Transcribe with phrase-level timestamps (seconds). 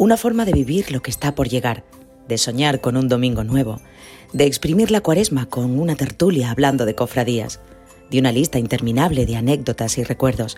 [0.00, 1.82] Una forma de vivir lo que está por llegar,
[2.28, 3.80] de soñar con un domingo nuevo,
[4.32, 7.58] de exprimir la cuaresma con una tertulia hablando de cofradías,
[8.08, 10.56] de una lista interminable de anécdotas y recuerdos.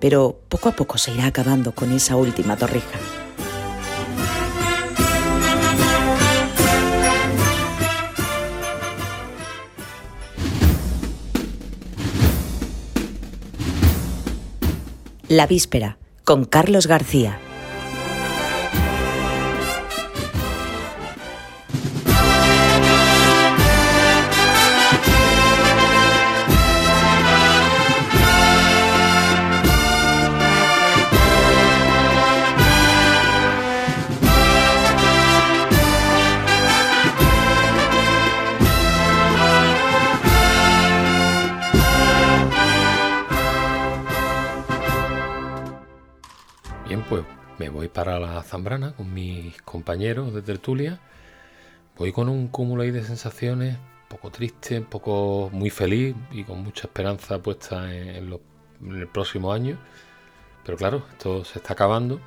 [0.00, 2.98] Pero poco a poco se irá acabando con esa última torrija.
[15.28, 17.38] La víspera, con Carlos García.
[49.94, 50.98] Compañeros de tertulia.
[51.96, 56.42] Voy con un cúmulo ahí de sensaciones, un poco triste, un poco muy feliz y
[56.42, 58.36] con mucha esperanza puesta en,
[58.82, 59.78] el próximo año.
[60.64, 62.18] Pero claro, esto se está acabando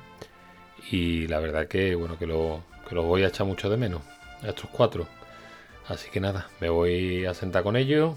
[0.90, 4.00] y la verdad que bueno que lo, que los voy a echar mucho de menos
[4.42, 5.06] a estos cuatro.
[5.88, 8.16] Así que nada, me voy a sentar con ellos.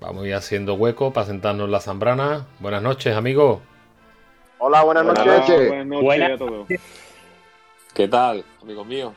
[0.00, 2.46] Vamos a ir haciendo hueco para sentarnos en la Zambrana.
[2.58, 3.60] Buenas noches, amigos.
[4.58, 5.68] Hola, buenas, noches.
[5.68, 6.68] Buenas noches a todos.
[7.94, 9.12] ¿Qué tal, amigos míos?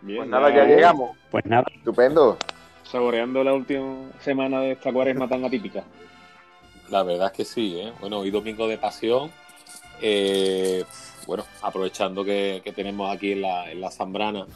[0.00, 1.16] Bien, pues nada, ya llegamos.
[1.30, 1.64] Pues nada.
[1.74, 2.38] Estupendo.
[2.84, 5.84] Saboreando la última semana de esta cuaresma tan atípica.
[6.88, 7.92] La verdad es que sí, ¿eh?
[8.00, 9.30] Bueno, hoy domingo de pasión.
[10.00, 10.84] Eh,
[11.26, 14.46] bueno, aprovechando que, tenemos aquí en la, en la Zambrana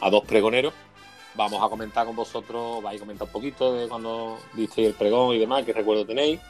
[0.00, 0.74] a dos pregoneros,
[1.34, 5.34] vamos a comentar con vosotros, vais a comentar un poquito de cuando disteis el pregón
[5.34, 6.40] y demás, qué recuerdo tenéis.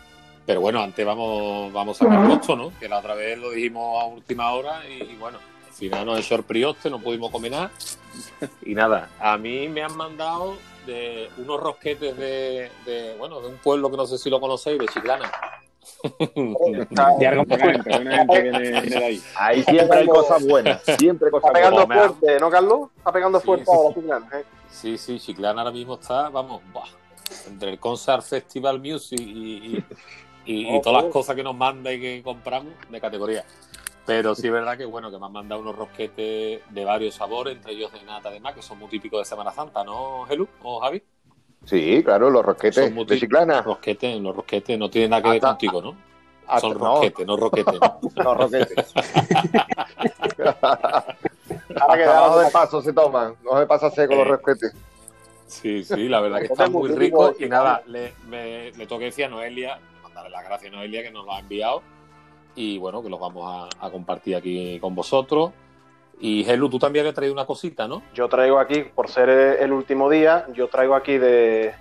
[0.47, 2.73] Pero bueno, antes vamos, vamos a sacar costo, ¿no?
[2.79, 6.35] Que la otra vez lo dijimos a última hora y, bueno, al final nos echó
[6.35, 7.71] el prioste, no pudimos comer nada.
[8.67, 13.91] Y nada, a mí me han mandado de unos rosquetes de, bueno, de un pueblo
[13.91, 15.31] que no sé si lo conocéis, de Chiclana.
[19.37, 19.63] ahí.
[19.63, 20.83] siempre hay cosas buenas.
[20.99, 22.81] Siempre cosas está pegando fuerte, ¿no, Carlos?
[22.97, 24.29] Está pegando fuerte ahora Chiclana.
[24.35, 24.45] ¿eh?
[24.71, 26.61] Sí, sí, Chiclana ahora mismo está, vamos,
[27.47, 29.85] entre el Concert Festival Music y, y,
[30.83, 33.45] todas las cosas que nos manda y que compramos de categoría.
[34.05, 37.57] Pero sí es verdad que bueno, que me han mandado unos rosquetes de varios sabores,
[37.57, 40.81] entre ellos de nata además, que son muy típicos de Semana Santa, ¿no, Gelu o
[40.81, 41.03] Javi?
[41.65, 43.57] Sí, claro, los rosquetes de Chiclana.
[43.57, 45.97] Los rosquetes, los rosquetes no tienen nada que ver contigo, ¿no?
[46.61, 47.81] son rosquetes, no, roquetes.
[48.17, 48.93] No, roquetes.
[51.81, 54.75] Ahora que debajo de paso se toman, no se pasa seco los eh, rosquetes.
[55.47, 57.37] Sí, sí, la verdad que están muy ricos.
[57.39, 59.79] Y nada, le, me, le toca decir a Noelia
[60.23, 61.83] darle las gracias a Noelia que nos lo ha enviado
[62.55, 65.53] y bueno, que los vamos a, compartir aquí con vosotros.
[66.21, 68.03] Y Helu, tú también has traído una cosita, ¿no?
[68.15, 71.75] Yo traigo aquí, por ser el último día, yo traigo aquí de,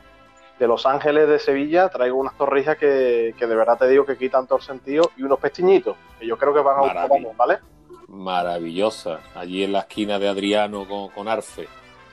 [0.59, 4.59] Los Ángeles de Sevilla, traigo unas torrijas que, de verdad te digo que quitan todo
[4.59, 7.59] el sentido y unos pestiñitos, que yo creo que van a gustar, ¿vale?
[8.07, 11.68] Maravillosa, allí en la esquina de Adriano con, con Arfe.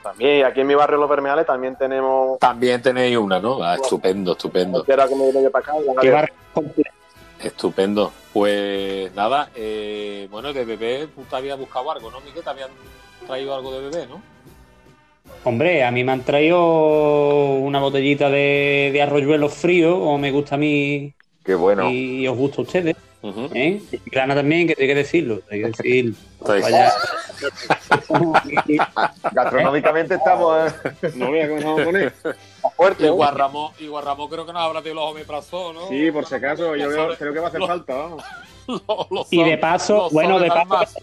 [0.09, 2.39] También, aquí en mi barrio Los Permeales también tenemos.
[2.39, 3.61] También tenéis una, ¿no?
[3.61, 4.83] Ah, estupendo, estupendo.
[7.39, 8.11] Estupendo.
[8.33, 12.43] Pues nada, eh, bueno, de bebé tú te habías buscado algo, ¿no, Miguel?
[12.43, 12.69] Te habían
[13.27, 14.21] traído algo de bebé, ¿no?
[15.43, 20.55] Hombre, a mí me han traído una botellita de, de arroyuelos fríos, o me gusta
[20.55, 21.13] a mí.
[21.45, 21.89] Qué bueno.
[21.89, 22.95] Y os gusta a ustedes.
[23.21, 23.81] ¿Eh?
[23.91, 25.41] Y Grana también, que hay que decirlo.
[25.51, 26.15] Hay que decir.
[29.31, 30.71] Gastronómicamente estamos.
[30.71, 30.73] ¿eh?
[31.15, 32.13] No voy a vamos a poner.
[32.75, 35.89] Fuerte, y Guarramó, y Guarramó creo que nos habrá tenido los omeprazol, ¿no?
[35.89, 37.93] Sí, por si acaso, yo creo que va a hacer falta,
[39.31, 40.99] y de paso, bueno, de paso,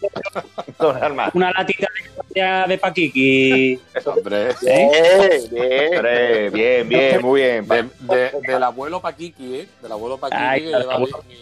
[1.34, 1.88] una latita
[2.32, 3.81] de, de paquiqui.
[4.06, 5.49] Hombre, ¿Eh?
[5.50, 7.66] bien, bien, bien, muy bien.
[8.00, 9.69] De, del abuelo paquiqui, ¿eh?
[9.82, 10.72] Del abuelo paquiqui.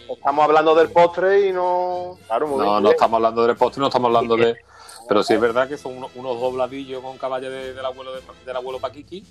[0.09, 2.17] estamos hablando del postre y no.
[2.27, 4.55] Claro, no, no estamos hablando del postre, no estamos hablando de.
[5.07, 9.23] Pero sí es verdad que son unos, dobladillos con caballo del abuelo del abuelo paquiqui.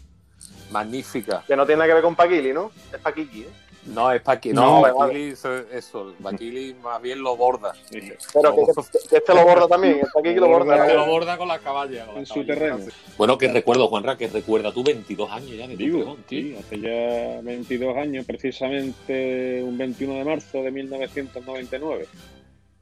[0.70, 1.42] Magnífica.
[1.46, 2.70] Que no tiene nada que ver con paquili, ¿no?
[2.92, 3.50] Es paquiqui, ¿eh?
[3.86, 4.54] No, es Paquili.
[4.54, 6.14] No, no eso, eso.
[6.22, 7.72] Paquili más bien lo borda.
[7.90, 9.98] Pero que, este lo borda también.
[10.00, 10.76] El Paquili lo borda.
[10.78, 12.06] Este lo borda con la caballa.
[12.16, 12.78] en su terreno.
[13.18, 17.40] Bueno, que recuerdo, Juanra, que recuerda tú 22 años ya de Vivo, sí, hace ya
[17.42, 22.06] 22 años, precisamente un 21 de marzo de 1999.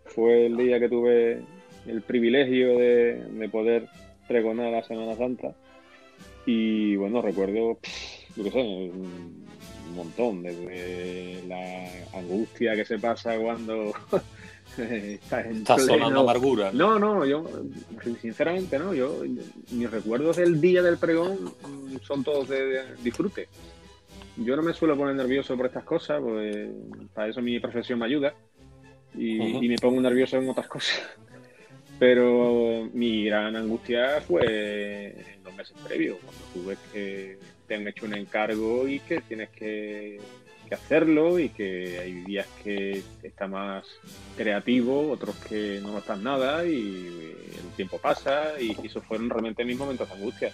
[0.06, 1.43] Fue el día que tuve
[1.87, 3.88] el privilegio de, de poder
[4.28, 5.55] pregonar la Semana Santa.
[6.46, 7.78] Y bueno, recuerdo,
[8.37, 8.90] yo qué sé,
[9.93, 13.93] un montón, desde la angustia que se pasa cuando
[14.79, 16.71] Está, sonando amargura.
[16.73, 16.99] ¿no?
[16.99, 17.44] no, yo,
[18.21, 18.94] sinceramente, no.
[18.94, 19.23] Yo,
[19.71, 21.53] mis recuerdos del día del pregón
[22.03, 23.49] son todos de, disfrute.
[24.37, 26.69] Yo no me suelo poner nervioso por estas cosas, pues
[27.12, 28.35] para eso mi profesión me ayuda.
[29.15, 31.03] Y, y me pongo nervioso en otras cosas.
[31.99, 37.39] Pero mi gran angustia fue en los meses previos, cuando tú ves que
[37.72, 40.20] te han hecho un encargo y que tienes que
[40.70, 43.86] hacerlo y que hay días que está más
[44.36, 49.78] creativo, otros que no están nada y el tiempo pasa y, esos fueron realmente mis
[49.78, 50.52] momentos de angustia.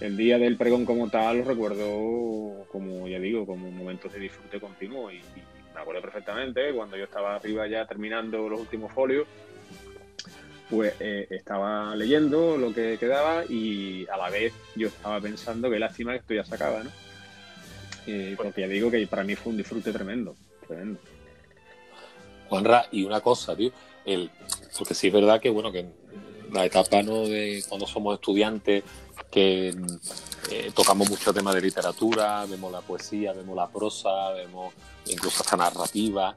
[0.00, 4.58] El día del pregón como tal lo recuerdo como, ya digo, como momentos de disfrute
[4.58, 5.20] continuo y,
[5.72, 9.28] me acuerdo perfectamente cuando yo estaba arriba ya terminando los últimos folios,
[10.70, 15.78] pues eh, estaba leyendo lo que quedaba y a la vez yo estaba pensando que
[15.78, 16.90] lástima que esto ya se acaba, ¿no?
[18.36, 20.34] porque ya digo que para mí fue un disfrute tremendo,
[20.66, 20.98] tremendo.
[22.48, 23.70] Juanra, y una cosa, tío,
[24.04, 24.28] el,
[24.76, 25.86] porque sí es verdad que, bueno, que
[26.52, 27.26] la etapa ¿no?
[27.26, 28.84] de cuando somos estudiantes,
[29.30, 29.74] que
[30.50, 34.74] eh, tocamos muchos temas de literatura, vemos la poesía, vemos la prosa, vemos
[35.06, 36.36] incluso hasta narrativa.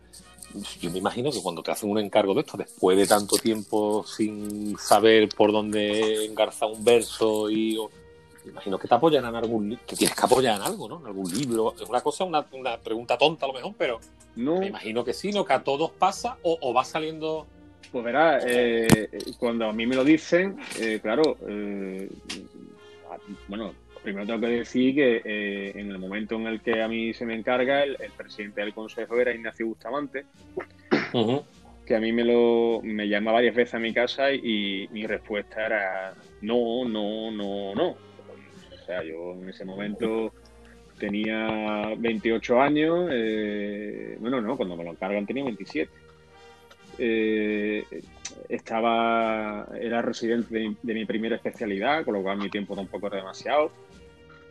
[0.79, 4.05] Yo me imagino que cuando te hacen un encargo de esto, después de tanto tiempo
[4.05, 7.77] sin saber por dónde engarzar un verso y
[8.49, 10.99] imagino que te apoyan en algún que tienes que apoyar en algo, ¿no?
[10.99, 11.73] En algún libro.
[11.79, 13.99] Es una cosa, una, una pregunta tonta a lo mejor, pero
[14.35, 14.59] no.
[14.59, 15.45] me imagino que sí, ¿no?
[15.45, 17.47] Que a todos pasa o, va saliendo.
[17.91, 19.09] Pues verás, eh,
[19.39, 22.09] cuando a mí me lo dicen, eh, claro, eh,
[23.47, 23.73] bueno,
[24.05, 27.35] primero tengo que decir que en el momento en el que a mí se me
[27.35, 30.25] encarga, el, presidente del consejo era Ignacio Bustamante,
[31.85, 35.65] que a mí me lo me llama varias veces a mi casa y mi respuesta
[35.65, 37.89] era no, no, no, no.
[37.89, 40.31] O sea, yo en ese momento
[40.99, 45.91] tenía 28 años, eh, bueno, no, cuando me lo encargan tenía 27.
[46.97, 47.83] Eh,
[48.47, 53.71] estaba, era residente de, mi primera especialidad, con lo cual mi tiempo tampoco era demasiado.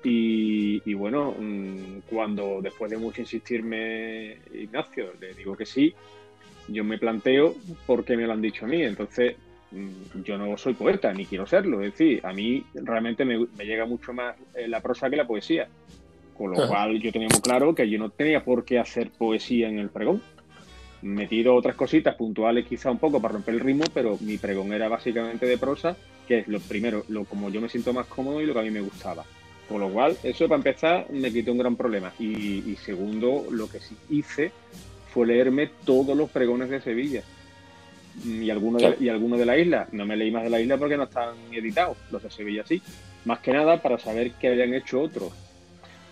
[0.07, 5.95] Y, bueno, mm, cuando después de mucho insistirme Ignacio, le digo que sí,
[6.69, 7.55] yo me planteo
[7.87, 8.83] por qué me lo han dicho a mí.
[8.83, 9.37] Entonces,
[9.75, 11.83] Mm, yo no soy poeta, ni quiero serlo.
[11.83, 15.69] Es decir, a mí realmente me, llega mucho más eh, la prosa que la poesía.
[16.37, 19.69] Con lo cual yo tenía muy claro que yo no tenía por qué hacer poesía
[19.69, 20.21] en el pregón.
[21.03, 24.89] Metido otras cositas puntuales quizá un poco para romper el ritmo, pero mi pregón era
[24.89, 25.97] básicamente de prosa,
[26.27, 28.63] que es lo primero, lo como yo me siento más cómodo y lo que a
[28.63, 29.25] mí me gustaba.
[29.69, 32.13] Con lo cual, eso para empezar me quitó un gran problema.
[32.19, 34.53] Y, y segundo, lo que sí hice
[35.13, 37.23] fue leerme todos los pregones de Sevilla
[38.25, 39.89] y algunos de, y alguno de la isla.
[39.93, 42.81] No me leí más de la isla porque no están editados, los de Sevilla sí.
[43.25, 45.33] Más que nada para saber qué habían hecho otros.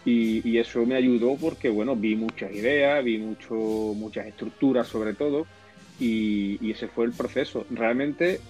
[0.04, 5.46] Y, eso me ayudó porque, bueno, vi muchas ideas, vi mucho, muchas estructuras sobre todo,
[6.00, 7.66] y, ese fue el proceso.
[7.70, 8.40] Realmente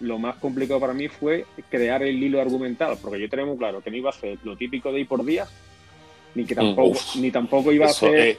[0.00, 3.82] lo más complicado para mí fue crear el hilo argumental, porque yo tenía muy claro
[3.82, 5.50] que no iba a ser lo típico de ir por días,
[6.34, 8.38] ni que tampoco, ni tampoco iba a ser...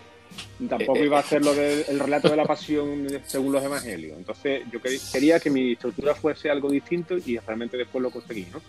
[0.68, 4.18] Tampoco eh, iba a ser lo del relato de la pasión según los evangelios.
[4.18, 8.62] Entonces, yo quería que mi estructura fuese algo distinto y realmente después lo conseguí, ¿no?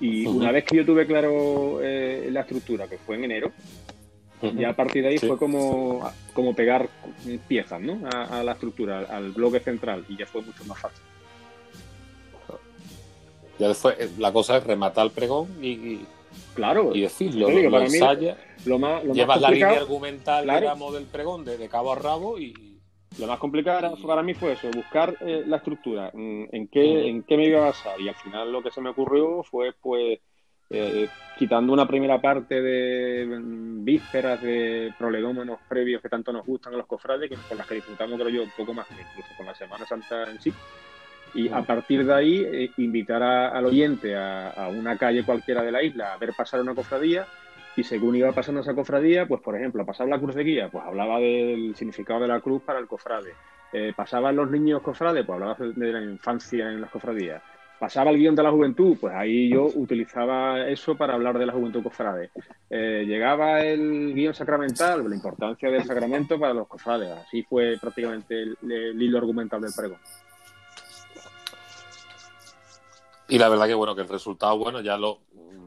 [0.00, 3.52] Y una vez que yo tuve claro eh, la estructura, que fue en enero,
[4.52, 6.88] ya a partir de ahí fue como, como pegar
[7.48, 8.00] piezas, ¿no?
[8.12, 11.02] A, la estructura, al bloque central, y ya fue mucho más fácil.
[13.58, 16.00] Ya después, eh, la cosa es rematar el pregón y,
[16.54, 18.36] claro, y decirlo, lo, lo ensaya.
[18.64, 22.72] Lo más, Llevas la línea argumental, digamos, del pregón de, cabo a rabo y...
[23.16, 27.22] Lo más complicado para mí fue eso, buscar eh, la estructura, mm, en qué, en
[27.22, 28.00] qué me iba a basar.
[28.00, 30.18] Y al final lo que se me ocurrió fue, pues,
[30.70, 31.08] eh,
[31.38, 36.78] quitando una primera parte de mm, vísperas, de prolegómenos previos que tanto nos gustan a
[36.78, 39.54] los cofrades, que con las que disfrutamos, creo yo, un poco más, incluso con la
[39.54, 40.52] Semana Santa en sí.
[41.34, 45.72] Y a partir de ahí, eh, invitar al oyente a, a, una calle cualquiera de
[45.72, 47.26] la isla a ver pasar una cofradía
[47.76, 50.84] y según iba pasando esa cofradía, pues por ejemplo, pasaba la cruz de guía, pues
[50.84, 53.32] hablaba del significado de la cruz para el cofrade.
[53.72, 57.42] Eh, pasaban los niños cofrades, pues hablaba de la infancia en las cofradías.
[57.80, 61.52] Pasaba el guion de la juventud, pues ahí yo utilizaba eso para hablar de la
[61.52, 62.30] juventud cofrade.
[62.70, 67.10] Eh, llegaba el guion sacramental, la importancia del sacramento para los cofrades.
[67.10, 68.56] Así fue prácticamente el,
[69.02, 69.98] hilo argumental del pregón.
[73.28, 75.20] Y la verdad que bueno, que el resultado, bueno, ya lo,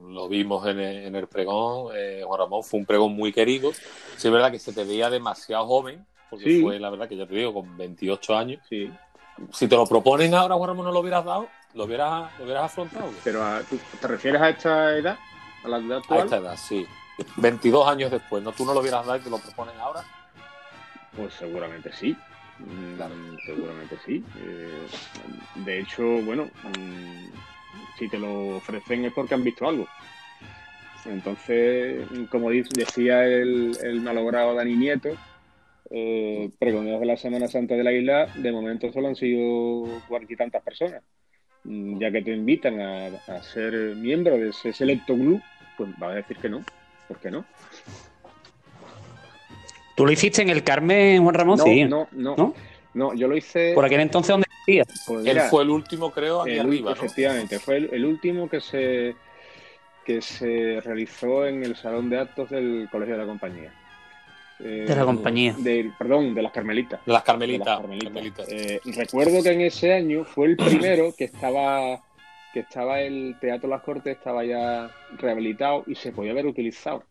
[0.08, 3.72] lo vimos en el, pregón, eh, Juan Ramón, fue un pregón muy querido.
[4.16, 7.26] Sí, es verdad que se te veía demasiado joven, porque fue la verdad que ya
[7.26, 8.62] te digo, con 28 años.
[8.70, 8.92] Sí.
[9.52, 12.66] Si te lo proponen ahora, Juan Ramón, no lo hubieras dado, lo hubieras, lo hubieras
[12.66, 13.10] afrontado.
[13.24, 13.44] Pero
[14.02, 15.18] ¿te refieres a esta edad?
[15.64, 16.22] ¿A la edad actual?
[16.22, 16.86] A esta edad, sí.
[17.38, 18.52] 22 años después, ¿no?
[18.52, 20.04] ¿Tú no lo hubieras dado y te lo proponen ahora?
[21.16, 22.16] Pues seguramente sí.
[22.60, 24.24] Mm, seguramente sí.
[24.40, 24.88] Eh,
[25.66, 29.88] de hecho, bueno, mm, si te lo ofrecen es porque han visto algo.
[31.06, 35.10] Entonces, como decía el, malogrado Dani Nieto,
[35.90, 40.38] eh, de la Semana Santa de la isla, de momento solo han sido cuarenta y
[40.38, 41.04] tantas personas.
[41.64, 45.42] Mm, ya que te invitan a, ser miembro de ese selecto club,
[45.78, 46.64] pues va a decir que no.
[47.08, 47.46] ¿Por qué no?
[49.98, 51.58] ¿Tú lo hiciste en el Carmen, Juan Ramón?
[51.58, 51.84] No, sí.
[51.86, 52.54] no, no,
[52.94, 53.14] no.
[53.16, 53.72] yo lo hice.
[53.74, 54.84] ¿Por aquel entonces dónde decía?
[55.08, 56.92] Pues Él fue el último, creo, aquí arriba.
[56.92, 59.16] Efectivamente, fue el, último que se,
[60.06, 63.74] que se realizó en el salón de actos del Colegio de la Compañía.
[64.60, 65.56] de la compañía.
[65.58, 67.04] De, perdón, de las Carmelitas.
[67.04, 67.82] De las Carmelitas.
[68.50, 72.04] Eh, recuerdo que en ese año fue el primero que estaba
[72.54, 77.04] que estaba el Teatro Las Cortes, estaba ya rehabilitado y se podía haber utilizado.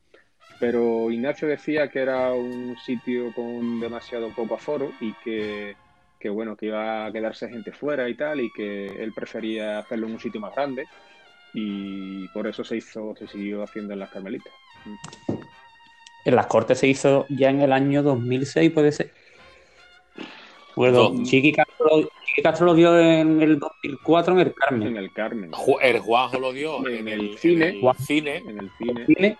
[0.58, 5.76] Pero Ignacio decía que era un sitio con demasiado poco aforo y que,
[6.18, 10.06] que, bueno, que iba a quedarse gente fuera y tal, y que él prefería hacerlo
[10.06, 10.86] en un sitio más grande,
[11.52, 14.52] y por eso se hizo, se siguió haciendo en las Carmelitas.
[16.24, 19.12] En las Cortes se hizo ya en el año 2006, puede ser.
[20.74, 24.88] Bueno, Chiqui Castro, lo dio en el 2004 en el Carmen.
[24.88, 25.50] En el Carmen.
[25.80, 27.78] El Juanjo lo dio en, el, cine.
[27.80, 28.36] En el cine.
[28.36, 29.38] En el cine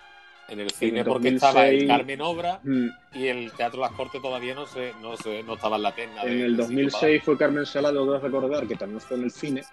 [0.49, 2.89] en el cine porque estaba el Carmen Obra mm.
[3.15, 6.23] y el Teatro Las Cortes todavía no se, no se, no estaba en la tenda.
[6.23, 9.65] En el 2006 fue Carmen Salado, debo recordar, que también fue en el cine.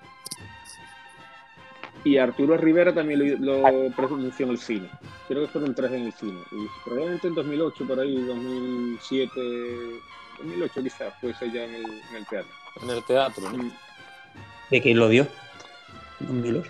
[2.03, 4.89] Y Arturo Rivera también lo, lo pronunció en el cine.
[5.27, 6.39] Creo que fueron tres en el cine.
[6.51, 9.32] Y probablemente en 2008, por ahí, 2007,
[10.39, 12.51] 2008 quizás, fue ese ya en el, en el teatro.
[12.82, 13.63] En el teatro, ¿no?
[13.63, 13.72] Mm.
[14.70, 15.27] ¿De quién lo dio?
[16.20, 16.70] 2008.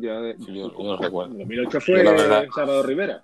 [0.00, 1.34] Ya de, yo, no recuerdo.
[1.34, 2.46] 2008 fue verdad...
[2.54, 3.22] Salvador Rivera.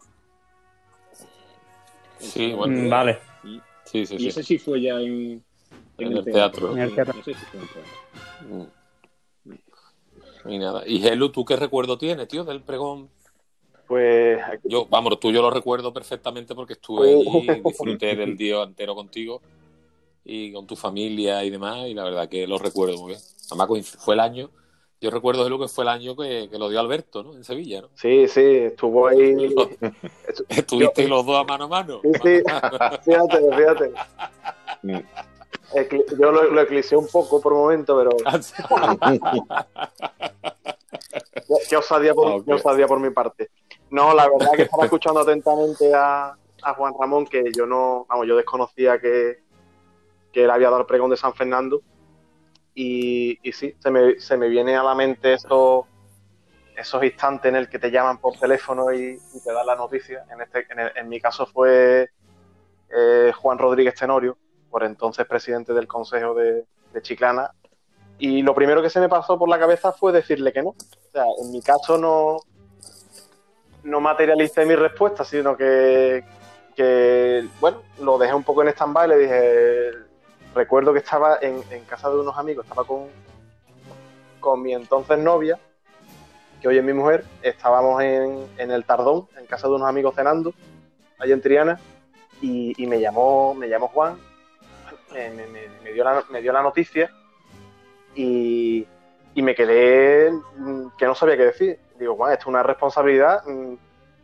[2.18, 2.82] Sí, bueno.
[2.82, 3.18] Mm, vale.
[3.44, 5.44] Y, sí, sí, y ese sí fue ya en,
[5.98, 6.72] en, el, teatro.
[6.72, 7.20] En el teatro.
[7.20, 7.92] Ese sí fue en el teatro.
[8.48, 8.82] Mm.
[10.50, 10.82] Y nada.
[10.86, 13.10] ¿Y Helu, tú qué recuerdo tienes, tío, del pregón?
[13.86, 14.40] Pues.
[14.64, 19.42] Yo, vamos, tú yo lo recuerdo perfectamente porque estuve ahí, disfruté del día entero contigo
[20.24, 23.20] y con tu familia y demás, y la verdad que lo recuerdo muy bien.
[23.50, 24.50] Además, fue el año
[25.02, 27.34] yo recuerdo lo que fue el año que, lo dio Alberto, ¿no?
[27.34, 27.88] En Sevilla, ¿no?
[27.94, 29.34] Sí, sí, estuvo ahí.
[30.48, 32.00] Estuviste los dos a mano a mano.
[32.04, 32.40] Sí, sí,
[33.04, 33.92] fíjate, fíjate.
[36.16, 38.10] Yo lo, lo eclipsé un poco por un momento, pero.
[41.68, 43.50] qué, osadía por, por mi parte.
[43.90, 48.06] No, la verdad que estaba escuchando atentamente a, a Juan Ramón, que yo no.
[48.08, 49.40] Vamos, yo desconocía que,
[50.32, 51.82] que él había dado el pregón de San Fernando
[52.74, 55.84] y, sí, se me, se me, viene a la mente esos,
[56.76, 60.24] esos instantes en el que te llaman por teléfono y, te dan la noticia.
[60.30, 62.10] En, este, en, mi caso fue
[62.94, 64.38] eh, Juan Rodríguez Tenorio,
[64.70, 66.64] por entonces presidente del Consejo de,
[67.02, 67.50] Chiclana.
[68.18, 70.70] Y lo primero que se me pasó por la cabeza fue decirle que no.
[70.70, 72.36] O sea, en mi caso no,
[73.84, 76.24] no materialicé mi respuesta, sino que,
[76.76, 79.90] que, bueno, lo dejé un poco en stand-by, le dije,
[80.54, 83.08] recuerdo que estaba en, casa de unos amigos, estaba con,
[84.40, 85.58] con mi entonces novia,
[86.60, 90.54] que hoy es mi mujer, estábamos en, el Tardón, en casa de unos amigos cenando,
[91.18, 91.80] allá en Triana,
[92.40, 94.18] y, me llamó me llamó Juan,
[95.12, 97.10] me, dio, la, me dio la noticia
[98.14, 98.86] y,
[99.36, 101.78] me quedé mm, que no sabía qué decir.
[101.98, 103.44] Digo, Juan, esto es una responsabilidad.
[103.46, 103.74] Mm,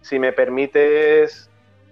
[0.02, 1.49] si me permites,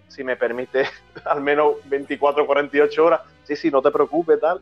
[0.09, 0.89] si me permites
[1.25, 4.61] al menos 24 o 48 horas, sí, sí, no te preocupes, tal.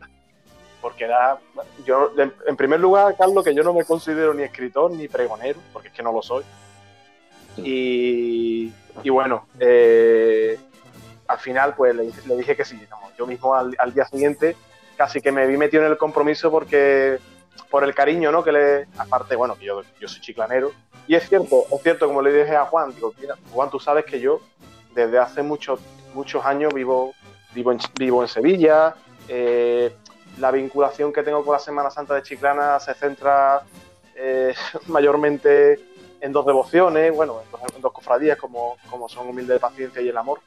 [0.81, 1.39] Porque era,
[1.85, 2.13] yo,
[2.47, 5.95] en primer lugar, Carlos, que yo no me considero ni escritor ni pregonero, porque es
[5.95, 6.45] que no lo soy.
[7.57, 8.73] Y,
[9.11, 10.59] bueno, eh,
[11.27, 12.81] al final, pues le, dije que sí.
[13.17, 14.57] yo mismo al, día siguiente
[14.97, 17.19] casi que me vi metido en el compromiso porque
[17.71, 18.45] por el cariño, ¿no?
[18.45, 20.73] Que le, aparte, bueno, que yo, yo soy chiclanero.
[21.09, 24.05] Y es cierto, es cierto, como le dije a Juan, digo, mira, Juan, tú sabes
[24.05, 24.41] que yo
[24.95, 25.81] desde hace muchos,
[26.15, 27.13] muchos años vivo
[27.55, 28.95] vivo en, vivo en Sevilla.
[29.29, 29.95] Eh,
[30.39, 33.63] la vinculación que tengo con la Semana Santa de Chiclana se centra
[34.15, 34.55] eh,
[34.89, 35.81] mayormente
[36.21, 37.41] en dos devociones, bueno,
[37.75, 40.41] en dos, cofradías como, como son Humilde de Paciencia y el Amor.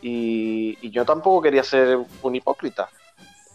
[0.00, 2.88] Y, yo tampoco quería ser un hipócrita.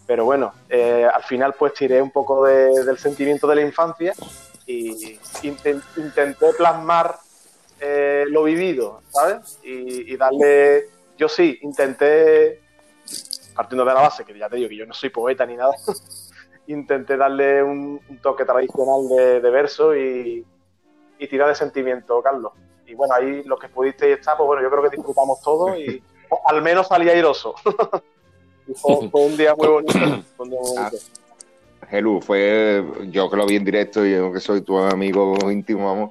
[0.06, 4.14] Pero bueno, eh, al final pues tiré un poco del sentimiento de la infancia
[4.66, 7.18] y intenté plasmar
[8.28, 9.58] lo vivido, ¿sabes?
[9.62, 12.62] y darle yo sí intenté,
[13.54, 15.74] partiendo de la base, que ya te digo que yo no soy poeta ni nada,
[16.68, 19.08] intenté darle un, toque tradicional
[19.42, 20.46] de, verso y,
[21.28, 22.52] tirar de sentimiento, Carlos.
[22.86, 26.02] Y bueno, ahí lo que pudiste estar, pues bueno, yo creo que disfrutamos todo y
[26.46, 27.54] al menos salí airoso.
[28.76, 29.98] fue, un día muy bonito.
[31.90, 35.86] Gelu, fue yo que lo vi en directo y yo que soy tu amigo íntimo,
[35.86, 36.10] vamos.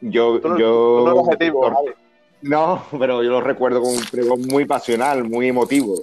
[0.00, 1.04] Yo, yo.
[1.06, 1.94] No, objetivo,
[2.42, 5.94] no, pero yo lo recuerdo como un pregón muy pasional, muy emotivo,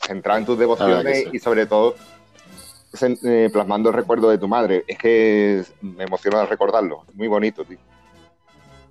[0.00, 1.94] centrado en tus devociones y sobre todo
[3.00, 4.84] eh, plasmando el recuerdo de tu madre.
[4.86, 7.78] Es que me emociona recordarlo, muy bonito, tío.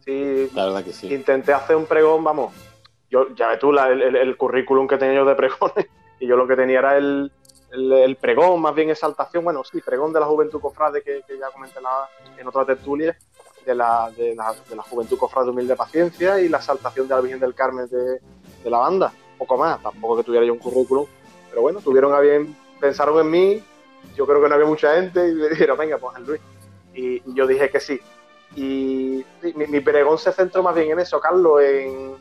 [0.05, 1.13] Sí, la verdad que sí.
[1.13, 2.53] Intenté hacer un pregón, vamos,
[3.09, 5.87] yo ya ves tú el, currículum que tenía yo de pregones
[6.19, 7.31] y yo lo que tenía era el,
[7.71, 11.49] el, pregón, más bien exaltación, bueno, sí, pregón de la juventud cofrade que, que ya
[11.51, 11.79] comenté
[12.37, 13.17] en otra tertulia,
[13.67, 17.39] de la, de la, de juventud cofrade humilde paciencia y la exaltación de la Virgen
[17.41, 18.21] del Carmen de,
[18.69, 21.05] la banda, poco más, tampoco que tuviera yo un currículum,
[21.49, 23.63] pero bueno, tuvieron a bien, pensaron en mí,
[24.15, 26.41] yo creo que no había mucha gente y me dijeron, venga, pues Luis.
[26.93, 27.99] Y, yo dije que sí.
[28.55, 29.23] Y
[29.55, 32.15] mi, pregón se centró más bien en eso, Carlos, en,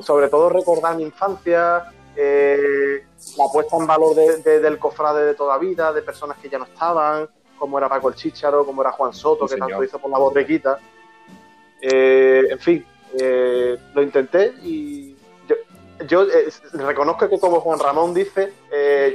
[0.00, 3.06] sobre todo recordar mi infancia, eh,
[3.38, 7.28] la puesta en valor del cofrade de toda vida, de personas que ya no estaban,
[7.60, 10.78] como era Paco el Chicharo, como era Juan Soto, que tanto hizo por la borrequita.
[11.80, 12.86] Eh, en fin,
[13.18, 15.14] eh, lo intenté y
[16.06, 16.24] yo,
[16.72, 18.54] reconozco que como Juan Ramón dice,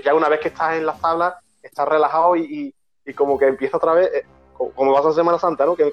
[0.04, 1.34] ya una vez que estás en las tablas,
[1.64, 2.74] estás relajado y,
[3.16, 4.12] como que empieza otra vez,
[4.54, 5.76] como vas a Semana Santa, ¿no?
[5.76, 5.92] Que,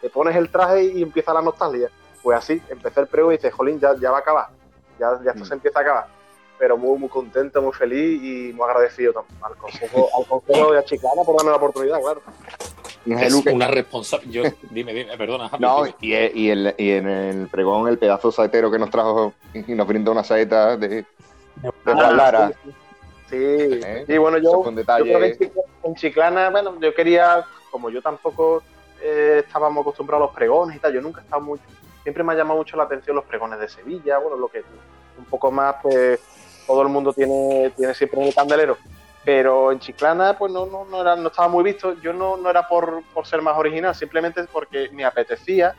[0.00, 1.90] te pones el traje y empieza la nostalgia.
[2.22, 4.46] Pues así, empecé el prego y dices, jolín, ya, ya va a acabar,
[5.00, 5.46] ya, ya esto mm.
[5.48, 6.17] se empieza a acabar
[6.58, 11.22] pero muy, muy contento, muy feliz y muy agradecido al Consejo, al consejo de Achicana
[11.24, 12.22] por darme la oportunidad, claro.
[13.06, 14.52] Es una responsabilidad.
[14.70, 15.50] Dime, dime, perdona.
[15.58, 19.72] no, Y, y, el, y, en el pregón, el pedazo saetero que nos trajo y
[19.72, 21.04] nos brindó una saeta de, de
[21.86, 22.52] ah, Lara.
[23.30, 24.04] Sí, ¿Eh?
[24.08, 25.52] y bueno, yo, yo creo que
[25.84, 28.62] en Chiclana, bueno, yo quería, como yo tampoco
[29.02, 31.62] eh, estábamos acostumbrados a los pregones y tal, yo nunca he estado mucho,
[32.02, 34.64] siempre me ha llamado mucho la atención los pregones de Sevilla, bueno, lo que
[35.18, 36.20] un poco más, pues
[36.68, 38.76] todo el mundo tiene, tiene siempre un candelero.
[39.24, 41.94] Pero en Chiclana, pues no, no, no, era, no estaba muy visto.
[41.94, 45.74] Yo no, no era por, por ser más original, simplemente porque me apetecía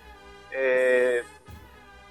[0.51, 1.21] eh,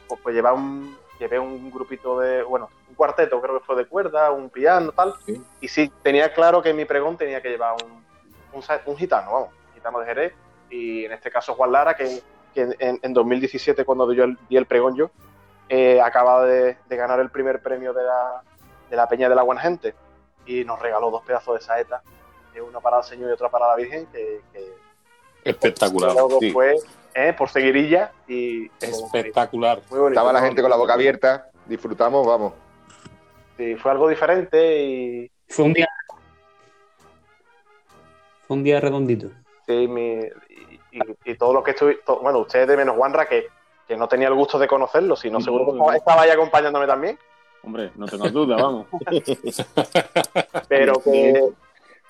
[0.07, 3.87] pues, pues, llevar un, llevé un grupito de, bueno, un cuarteto, creo que fue de
[3.87, 5.15] cuerda, un piano, tal.
[5.61, 8.05] Y sí, tenía claro que mi pregón tenía que llevar un,
[8.87, 10.33] un, gitano, vamos, un gitano de Jerez.
[10.71, 12.23] Y en este caso Juan Lara, que,
[12.55, 15.11] en, en, 2017, cuando yo di el pregón yo,
[15.69, 18.43] eh, acaba de, de, ganar el primer premio de la,
[18.89, 19.95] de la Peña de la Buena Gente
[20.47, 22.03] y nos regaló dos pedazos de saeta,
[22.61, 24.41] uno para el Señor y otro para la Virgen, que,
[25.45, 26.13] espectacular.
[26.53, 26.77] fue
[27.15, 27.33] ¿eh?
[27.37, 29.81] por seguirilla y espectacular.
[30.09, 32.55] Estaba la gente con la boca abierta, disfrutamos, vamos.
[33.57, 35.89] Sí, fue algo diferente y fue un día
[38.47, 39.29] fue un día redondito.
[39.67, 40.21] Sí, mi,
[41.25, 43.49] y, todo lo que estuve, bueno, ustedes de menos Juanra que,
[43.87, 47.19] que no tenía el gusto de conocerlo, sino seguro que estaba ahí acompañándome también.
[47.63, 48.87] Hombre, no tengo duda, vamos.
[50.69, 51.51] Pero que.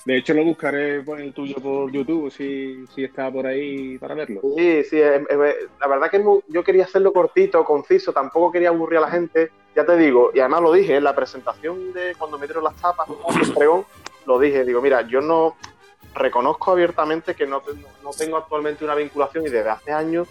[0.04, 4.14] De hecho, lo buscaré por el tuyo por YouTube, si, si está por ahí para
[4.14, 4.40] verlo.
[4.56, 9.10] Sí, sí, la verdad que yo quería hacerlo cortito, conciso, tampoco quería aburrir a la
[9.10, 9.50] gente.
[9.74, 12.76] Ya te digo, y además lo dije en la presentación de cuando me dieron las
[12.76, 13.08] tapas,
[13.42, 13.84] el pregón,
[14.24, 15.56] lo dije, digo, mira, yo no
[16.14, 17.62] reconozco abiertamente que no,
[18.02, 20.28] no tengo actualmente una vinculación y desde hace años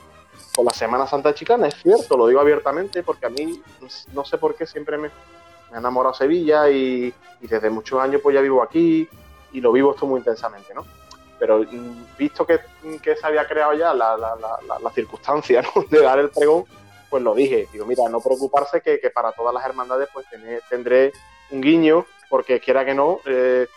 [0.55, 3.61] con la Semana Santa Chicana, es cierto, lo digo abiertamente, porque a mí
[4.13, 5.09] no sé por qué siempre me,
[5.71, 9.07] me enamorado Sevilla y, desde muchos años pues ya vivo aquí
[9.51, 10.85] y lo vivo esto muy intensamente, ¿no?
[11.39, 12.59] Pero mm, visto que,
[13.03, 16.65] se había creado ya la, la, circunstancia de dar el pregón,
[17.09, 20.25] pues lo dije, digo, mira, no preocuparse que, para todas las hermandades pues
[20.69, 21.13] tendré
[21.51, 23.67] un guiño, porque quiera que no, eh,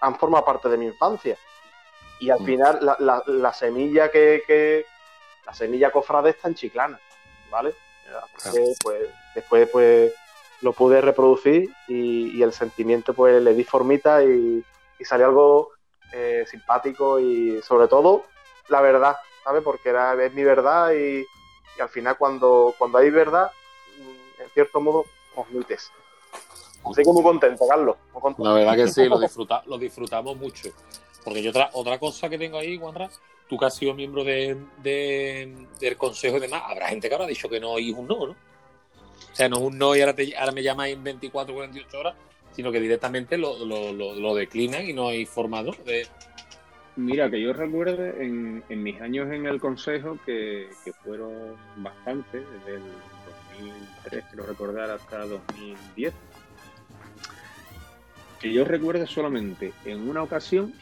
[0.00, 1.36] han formado parte de mi infancia.
[2.20, 2.44] Y al mm.
[2.44, 4.84] final la, semilla que,
[5.46, 7.00] la semilla cofrade está en Chiclana,
[7.50, 7.74] ¿vale?
[8.82, 10.12] pues, después pues
[10.62, 14.64] lo pude reproducir y, el sentimiento pues le di formita y,
[15.04, 15.70] salió algo
[16.12, 18.26] eh, simpático y sobre todo
[18.68, 19.62] la verdad, ¿sabes?
[19.62, 21.26] Porque era, es mi verdad y,
[21.80, 23.50] al final cuando, cuando hay verdad,
[23.98, 25.90] mm, en cierto modo, transmites.
[26.84, 27.96] Así que muy contento, Carlos.
[28.38, 30.68] La verdad que sí, lo, disfruta, lo disfrutamos mucho.
[31.24, 33.10] Porque yo otra, otra cosa que tengo ahí, Juanra,
[33.50, 37.48] tú que has sido miembro de, del consejo y demás, habrá gente que habrá dicho
[37.48, 38.32] que no y es un no, ¿no?
[38.32, 42.14] O sea, no es un no y ahora, me llamáis en 24 o 48 horas,
[42.52, 45.72] sino que directamente lo, lo, declinan y no hay formado.
[46.94, 50.68] Mira, que yo recuerde en, en mis años en el consejo, que,
[51.02, 52.82] fueron bastantes, desde el
[54.04, 56.14] 2003, quiero recordar, hasta 2010,
[58.40, 60.72] que yo recuerde solamente en una ocasión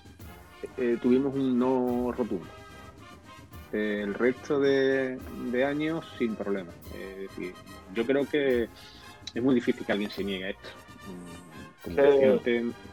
[0.77, 2.58] eh, tuvimos un no rotundo
[3.73, 5.19] el resto de,
[5.65, 6.71] años sin problema.
[7.95, 8.69] yo creo que
[9.35, 10.69] es muy difícil que alguien se niegue a esto.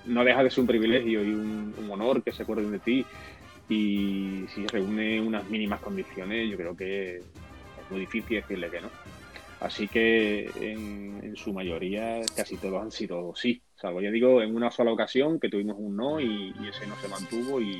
[0.05, 3.05] no deja de ser un privilegio y un, honor que se acuerden de ti.
[3.67, 7.23] Y si reúne unas mínimas condiciones, yo creo que es
[7.89, 8.89] muy difícil decirle que no.
[9.59, 13.61] Así que en, su mayoría casi todos han sido sí.
[13.75, 17.07] Salvo, ya digo, en una sola ocasión que tuvimos un no y, ese no se
[17.07, 17.75] mantuvo y,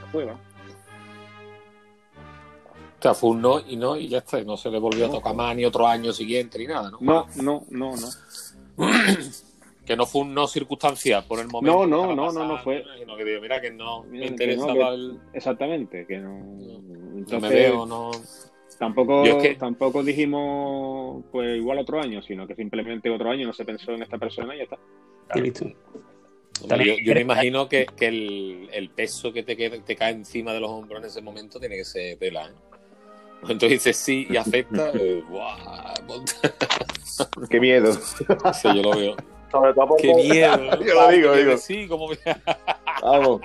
[0.00, 0.26] no fue,
[3.02, 4.40] O sea, fue un no y no y ya está.
[4.44, 6.98] No se le volvió a tocar más ni otro año siguiente ni nada, ¿no?
[7.00, 8.86] No, no, no, no.
[9.84, 11.84] que no fue un no circunstancial por el momento.
[11.84, 12.84] No, no, no, no, no fue.
[12.96, 15.18] Sino que digo, mira que no me interesaba el...
[15.32, 16.38] Exactamente, que no.
[17.28, 18.12] no me veo, no.
[18.78, 19.24] Tampoco,
[19.58, 24.04] tampoco dijimos, pues igual otro año, sino que simplemente otro año no se pensó en
[24.04, 24.78] esta persona y ya está.
[27.04, 31.06] Yo, me imagino que, el, peso que te, te cae encima de los hombros en
[31.08, 32.46] ese momento tiene que ser tela.
[32.46, 32.71] ¿eh?
[33.42, 34.92] Entonces dices sí y acepta.
[35.02, 35.22] Eh,
[37.50, 37.92] Qué miedo.
[38.54, 39.16] Sí, yo lo veo.
[39.98, 40.80] Qué miedo.
[40.84, 41.56] Yo lo digo, digo.
[41.58, 42.08] Sí, como.
[43.02, 43.40] Vamos.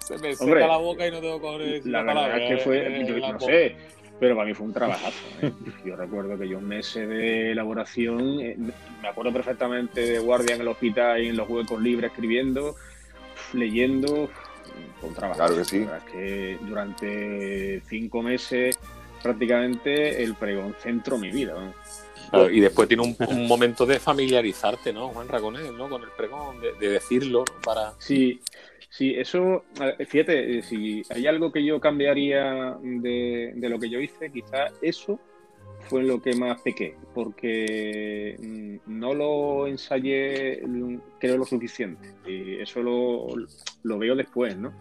[0.00, 3.04] Se me seca la boca y no tengo que La, la verdad es que fue,
[3.06, 3.76] yo no sé,
[4.18, 5.18] pero para mí fue un trabajazo.
[5.42, 5.52] ¿eh?
[5.84, 8.56] Yo recuerdo que yo un mes de elaboración, eh,
[9.02, 12.74] me acuerdo perfectamente de guardia en el hospital y en los huecos libres escribiendo,
[13.52, 14.30] leyendo,
[15.02, 15.38] un trabajo.
[15.38, 15.86] Claro que sí.
[15.96, 18.78] es que durante cinco meses
[19.22, 21.54] prácticamente el pregón centró mi vida.
[22.52, 25.88] y después tiene un, momento de familiarizarte, ¿no, Juan Raconés, ¿no?
[25.88, 27.94] Con el pregón, de, de decirlo, para...
[27.98, 28.40] Sí,
[28.90, 29.64] Sí, eso,
[30.08, 35.20] fíjate, eh, si hay algo que yo cambiaría de, lo que yo hice, quizás eso
[35.88, 40.62] fue lo que más pequé, porque mm, no lo ensayé,
[41.18, 42.14] creo, lo suficiente.
[42.26, 44.72] Y eso lo, veo después, ¿no?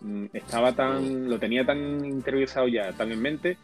[0.00, 3.58] Mm, estaba tan, lo tenía tan interiorizado ya, tan en mente,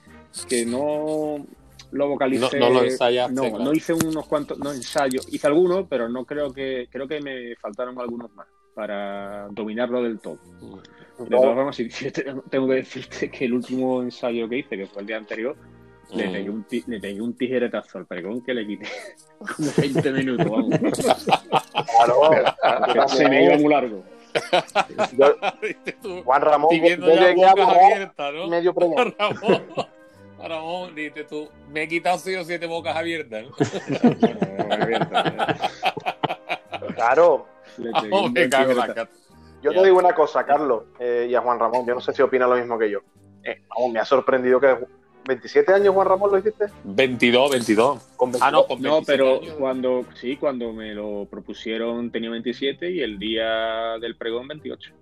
[0.48, 1.44] que no
[1.92, 2.58] lo vocalicé.
[2.58, 3.34] No, lo ensayaste.
[3.34, 7.20] No, no hice unos cuantos, no ensayos, hice algunos, pero no creo que, creo que
[7.20, 10.38] me faltaron algunos más para dominarlo del todo.
[11.18, 11.76] De todas formas,
[12.50, 15.56] tengo que decirte que el último ensayo que hice, que fue el día anterior,
[16.10, 16.32] le, mm.
[16.32, 18.86] pegué un le pegué un tijeretazo al pregón que le quité
[19.38, 20.78] como 20 minutos, vamos.
[21.90, 24.04] Claro, se me iba muy largo.
[26.24, 28.46] Juan Ramón, yo llegué a abiertas, ¿no?
[28.48, 29.14] medio pregón.
[29.18, 29.62] Ramón,
[30.38, 33.46] Ramón, dices tú, me he quitado 6 o 7 bocas abiertas.
[36.94, 37.46] claro,
[39.62, 42.22] yo te digo una cosa, Carlos, eh, y a Juan Ramón, yo no sé si
[42.22, 43.00] opina lo mismo que yo.
[43.42, 44.76] Eh, me ha sorprendido que
[45.26, 46.66] 27 años, Juan Ramón, lo hiciste.
[46.84, 48.10] 22, 22.
[48.40, 53.98] ah, no, no pero cuando sí, cuando me lo propusieron tenía 27 y el día
[54.00, 54.92] del pregón 28.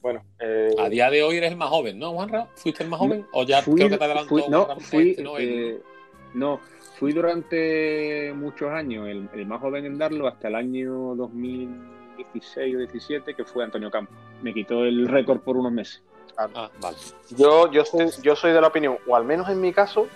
[0.00, 2.48] Bueno, eh, a día de hoy eres el más joven, ¿no, Juan Ramón?
[2.54, 3.26] ¿Fuiste el más joven?
[3.32, 4.48] ¿O ya creo que te adelantó?
[4.48, 5.16] no, fui,
[6.34, 6.60] no,
[6.98, 13.34] Fui durante muchos años el, más joven en darlo hasta el año 2016 o 17,
[13.34, 14.16] que fue Antonio Campos.
[14.42, 16.02] Me quitó el récord por unos meses.
[16.38, 16.96] Ah, ah, vale.
[17.30, 20.06] Yo, yo, soy, yo soy de la opinión, o al menos en mi caso,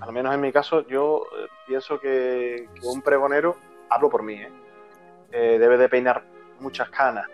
[0.00, 3.56] al menos en mi caso, yo eh, pienso que, un pregonero,
[3.88, 4.52] hablo por mí, ¿eh?
[5.32, 5.58] ¿eh?
[5.58, 6.22] debe de peinar
[6.60, 7.26] muchas canas,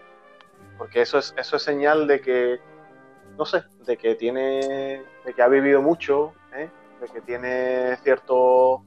[0.79, 2.59] porque eso es, eso es señal de que,
[3.37, 6.71] no sé, de que tiene, de que ha vivido mucho, ¿eh?
[7.01, 8.83] de que tiene cierto,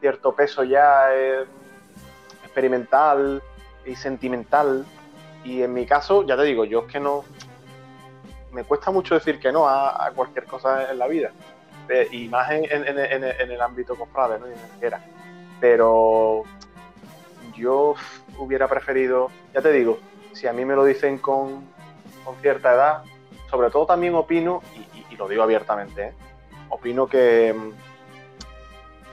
[0.00, 1.44] cierto peso ya eh,
[2.42, 3.40] experimental
[3.86, 4.84] y sentimental.
[5.44, 7.24] Y en mi caso, ya te digo, yo es que no.
[8.52, 11.30] Me cuesta mucho decir que no a, cualquier cosa en la vida.
[11.88, 14.46] Eh, y más en, el ámbito cofrade, ¿no?
[15.60, 16.44] Pero
[17.54, 17.94] yo
[18.38, 19.98] hubiera preferido, ya te digo,
[20.32, 21.66] si a mí me lo dicen con,
[22.24, 23.02] con cierta edad,
[23.50, 26.12] sobre todo también opino, y, y lo digo abiertamente, ¿eh?
[26.68, 27.70] opino que, mm,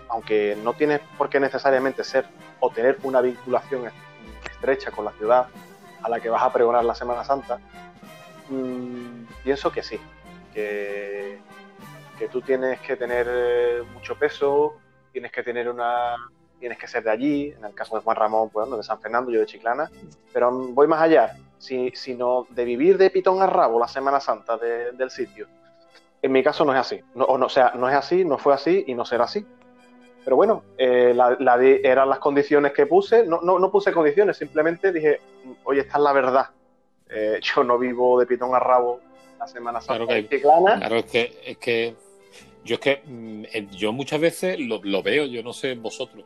[0.10, 2.26] aunque no tienes por qué necesariamente ser
[2.60, 3.92] o tener una vinculación
[4.50, 5.48] estrecha con la ciudad
[6.02, 7.60] a la que vas a pregonar la Semana Santa,
[8.50, 10.00] mm, pienso que sí,
[10.54, 11.40] que,
[12.18, 14.78] que tú tienes que tener eh, mucho peso,
[15.12, 16.16] tienes que tener una
[16.60, 19.32] tienes que ser de allí, en el caso de Juan Ramón, pues, de San Fernando,
[19.32, 19.90] yo de Chiclana,
[20.34, 24.58] pero voy más allá, si, sino de vivir de pitón a rabo la Semana Santa
[24.58, 25.48] del sitio,
[26.22, 27.02] en mi caso no es así.
[27.16, 29.46] No, o, sea, no es así, no fue así y no será así.
[30.24, 31.16] Pero bueno, eh,
[31.84, 33.26] eran las condiciones que puse.
[33.26, 35.22] No, no, puse condiciones, simplemente dije,
[35.64, 36.50] oye, esta es la verdad.
[37.10, 39.00] Eh, yo no vivo de pitón a rabo
[39.40, 41.96] la Semana Santa claro que, Claro, es que, es que
[42.66, 46.26] yo es que mm, yo muchas veces lo, lo veo, yo no sé vosotros,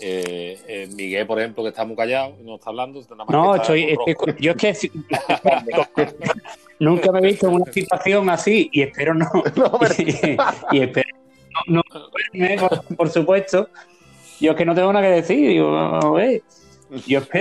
[0.00, 3.00] eh, eh, Miguel, por ejemplo, que está muy callado, no está hablando.
[3.28, 3.96] no, estoy,
[4.38, 4.90] yo es que
[6.78, 9.26] nunca me he visto en una situación así y espero no.
[10.72, 11.08] y, espero
[11.66, 11.82] no,
[12.96, 13.68] por, supuesto.
[14.40, 15.48] Yo es que no tengo nada que decir.
[15.48, 16.18] Digo, no,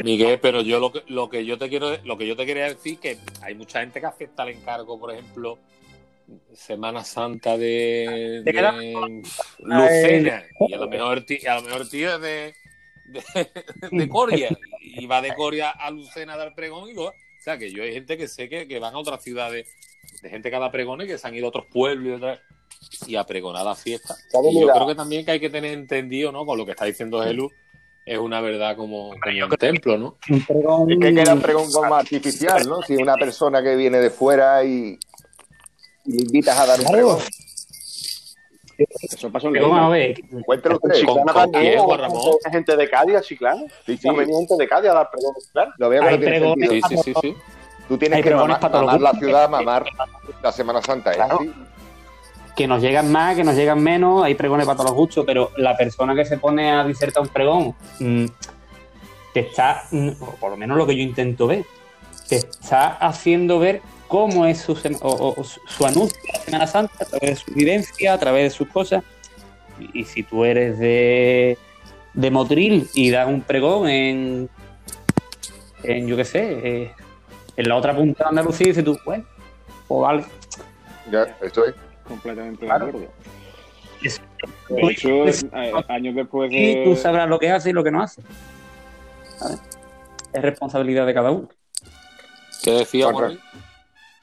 [0.03, 2.65] Miguel, pero yo lo que, lo que yo te quiero lo que yo te quería
[2.65, 5.59] decir que hay mucha gente que acepta el encargo, por ejemplo,
[6.53, 8.43] Semana Santa de,
[9.59, 12.53] Lucena y a lo mejor a lo mejor tío es de,
[13.91, 14.49] de, Coria
[14.81, 17.93] y va de Coria a Lucena a dar pregón y o sea que yo hay
[17.93, 19.67] gente que sé que, van a otras ciudades
[20.21, 22.21] de gente que da pregones que se han ido a otros pueblos
[23.07, 24.15] y, a pregonar la fiesta.
[24.51, 26.85] Y yo creo que también que hay que tener entendido no con lo que está
[26.85, 27.51] diciendo Jesús
[28.05, 30.17] es una verdad como, como un templo, ¿no?
[30.27, 30.45] Es
[30.99, 32.81] que queda un pregón como artificial, ¿no?
[32.81, 34.99] Si una persona que viene de fuera y,
[36.05, 37.19] y le invitas a dar un pregón.
[38.77, 40.15] Eso pasó en Vamos a ver.
[40.31, 40.71] Usted.
[41.05, 42.21] ¿Con, con quién, Juan Ramón?
[42.51, 43.59] gente de Cádiz, sí, claro.
[43.85, 44.09] Sí, sí.
[44.09, 45.71] venía gente de Cádiz a dar pregón, claro.
[45.77, 46.71] Lo veo que tiene sentido.
[46.71, 47.35] Sí, sí, sí, sí.
[47.87, 49.85] Tú tienes que mamar, mamar la ciudad, mamar
[50.41, 51.15] la Semana Santa, ¿eh?
[51.15, 51.39] Claro.
[52.55, 55.51] Que nos llegan más, que nos llegan menos, hay pregones para todos los gustos, pero
[55.57, 58.25] la persona que se pone a disertar un pregón, mm,
[59.33, 61.65] te está, mm, por lo menos lo que yo intento ver,
[62.29, 67.29] te está haciendo ver cómo es su, su anuncio de la Semana Santa a través
[67.29, 69.03] de su vivencia, a través de sus cosas.
[69.93, 71.57] Y, si tú eres de,
[72.31, 74.49] Motril y das un pregón en,
[75.81, 76.91] en yo qué sé, eh,
[77.57, 79.25] en la otra punta de Andalucía, dices tú, bueno,
[79.87, 80.25] pues vale.
[81.11, 81.73] Ya, estoy
[82.13, 83.07] completamente de acuerdo.
[84.69, 85.25] De hecho,
[85.87, 86.57] años después de...
[86.57, 88.21] Y tú sabrás lo que hace y lo que no hace.
[90.31, 91.49] Es responsabilidad de cada uno.
[92.63, 93.39] ¿Qué decía Juan?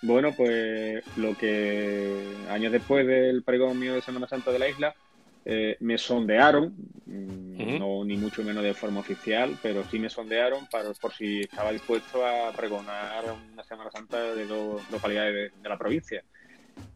[0.03, 4.95] Bueno, pues lo que años después del pregón mío de Semana Santa de la isla,
[5.45, 6.75] eh, me sondearon,
[7.07, 11.41] mm, no ni mucho menos de forma oficial, pero sí me sondearon para, por si
[11.41, 16.23] estaba dispuesto a pregonar una Semana Santa de dos localidades de, la provincia.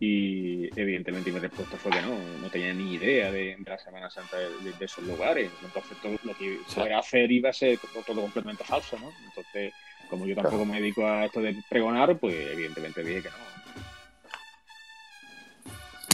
[0.01, 4.37] Y evidentemente mi respuesta fue que no, no tenía ni idea de, la Semana Santa
[4.39, 5.51] de, esos lugares.
[5.63, 9.13] Entonces todo lo que fuera a hacer iba a ser todo completamente falso, ¿no?
[9.25, 9.73] Entonces
[10.11, 13.37] como yo tampoco me dedico a esto de pregonar, pues evidentemente dije que no.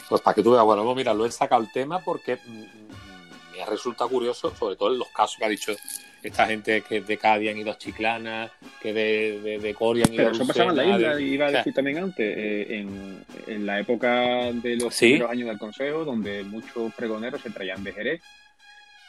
[0.08, 3.56] Pues para que tú veas, bueno, mira, lo he sacado el tema porque mm, mm,
[3.56, 5.72] me resulta curioso, sobre todo en los casos que ha dicho
[6.22, 10.14] esta gente que de Cádiz han ido a Chiclana, que de, de, de Coria han
[10.14, 13.66] ido Pero eso pasaba en la isla, iba a decir también antes, eh, en, en,
[13.66, 18.20] la época de los primeros años del Consejo, donde muchos pregoneros se traían de Jerez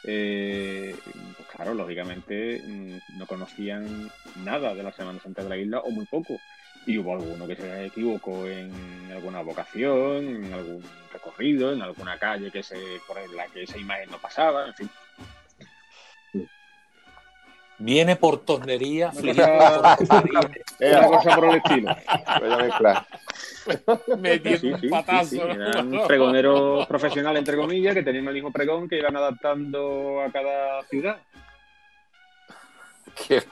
[0.04, 0.96] eh,
[1.36, 4.10] pues claro, lógicamente mm, no conocían
[4.44, 6.40] nada de la Semana Santa de la isla o muy poco.
[6.84, 8.72] Y hubo alguno que se equivocó en
[9.12, 14.10] alguna vocación, en algún recorrido, en alguna calle que se, por la que esa imagen
[14.10, 14.90] no pasaba, en fin.
[17.84, 21.96] Viene por tornería, Es una cosa por el estilo.
[22.40, 23.06] Voy a mezclar.
[24.18, 25.48] Metiendo un patazo.
[25.48, 30.82] Eran pregoneros profesionales, entre comillas, que tenían el mismo pregón que iban adaptando a cada
[30.84, 31.18] ciudad.
[33.26, 33.42] ¿Qué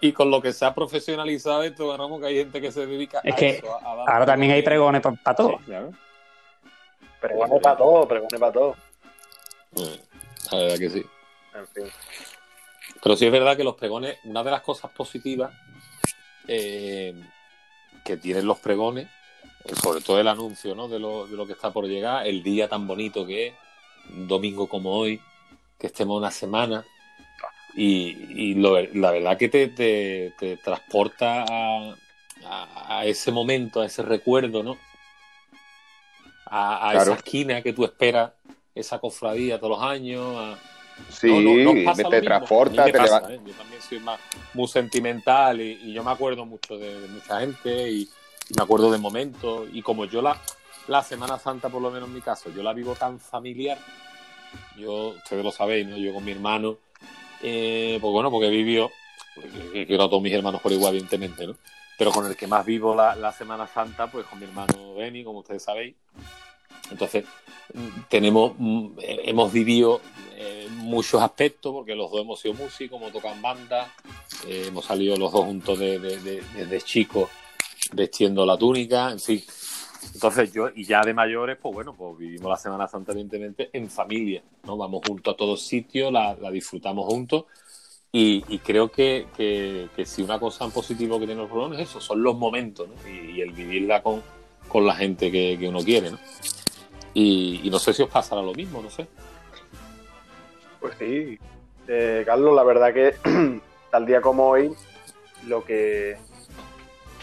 [0.00, 3.20] y con lo que se ha profesionalizado esto, ganamos que hay gente que se dedica
[3.24, 3.78] es a que eso.
[3.82, 5.58] ahora también hay pregones para todo.
[7.20, 8.76] Pregones para todo, pregones para todo.
[9.72, 10.05] Mm.
[10.52, 11.04] La verdad que sí.
[11.54, 11.92] En fin.
[13.02, 15.52] Pero sí es verdad que los pregones, una de las cosas positivas
[16.48, 17.14] eh,
[18.04, 19.08] que tienen los pregones,
[19.64, 20.88] eh, sobre todo el anuncio ¿no?
[20.88, 23.54] de, lo, de lo que está por llegar, el día tan bonito que es,
[24.10, 25.20] un domingo como hoy,
[25.78, 26.84] que estemos una semana,
[27.76, 31.44] y, la verdad que te, te, transporta
[32.44, 34.78] a, ese momento, a ese recuerdo, ¿no?
[36.46, 38.32] A, esa esquina que tú esperas
[38.76, 40.58] esa cofradía todos los años.
[41.10, 41.28] Sí,
[42.10, 43.40] te transporta, te ¿eh?
[43.44, 44.20] Yo también soy más,
[44.54, 48.08] muy sentimental y, yo me acuerdo mucho de, mucha gente y,
[48.56, 49.68] me acuerdo de momentos.
[49.72, 50.40] Y como yo la,
[50.88, 53.78] la Semana Santa, por lo menos en mi caso, yo la vivo tan familiar,
[54.76, 55.96] yo, ustedes lo sabéis, ¿no?
[55.96, 56.78] Yo con mi hermano,
[57.42, 58.90] eh, pues bueno, porque he vivido,
[59.72, 61.56] quiero a todos mis hermanos por igual, evidentemente, ¿no?
[61.98, 65.24] Pero con el que más vivo la, la Semana Santa, pues con mi hermano Benny,
[65.24, 65.94] como ustedes sabéis.
[66.90, 67.24] Entonces,
[68.08, 70.00] tenemos, mm, hemos vivido
[70.36, 73.94] eh, muchos aspectos, porque los dos hemos sido músicos, hemos tocado en banda,
[74.46, 77.28] eh, hemos salido los dos juntos desde chicos
[77.92, 79.42] vestiendo la túnica, en fin.
[80.14, 83.90] Entonces yo, y ya de mayores, pues bueno, pues vivimos la Semana Santa evidentemente en
[83.90, 84.76] familia, ¿no?
[84.76, 87.44] Vamos juntos a todos sitios, la, disfrutamos juntos
[88.12, 89.26] y, creo que,
[90.06, 93.10] si una cosa en positivo que tiene los problemas es eso, son los momentos, ¿no?
[93.10, 94.22] Y, el vivirla con,
[94.68, 96.18] con la gente que, que uno quiere, ¿no?
[97.18, 99.06] Y, no sé si os pasará lo mismo, no sé.
[100.78, 101.38] Pues sí,
[101.88, 103.16] eh, Carlos, la verdad que
[103.90, 104.74] tal día como hoy,
[105.46, 106.18] lo que,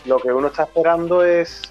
[0.05, 1.61] lo que uno está esperando es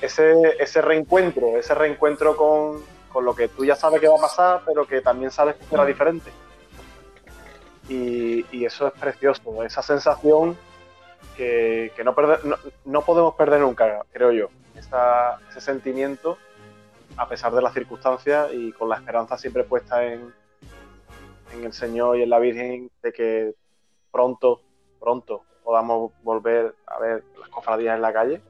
[0.00, 2.82] ese, ese reencuentro, ese reencuentro con,
[3.12, 5.64] con lo que tú ya sabes que va a pasar, pero que también sabes que
[5.66, 6.32] será diferente.
[7.88, 10.58] Y, eso es precioso, esa sensación
[11.36, 12.40] que, no, perder,
[12.84, 16.36] no, podemos perder nunca, creo yo, ese sentimiento
[17.16, 20.32] a pesar de las circunstancias y con la esperanza siempre puesta en,
[21.52, 23.54] en el Señor y en la Virgen de que
[24.10, 24.60] pronto,
[25.00, 28.40] pronto podamos volver a ver las cofradías en la calle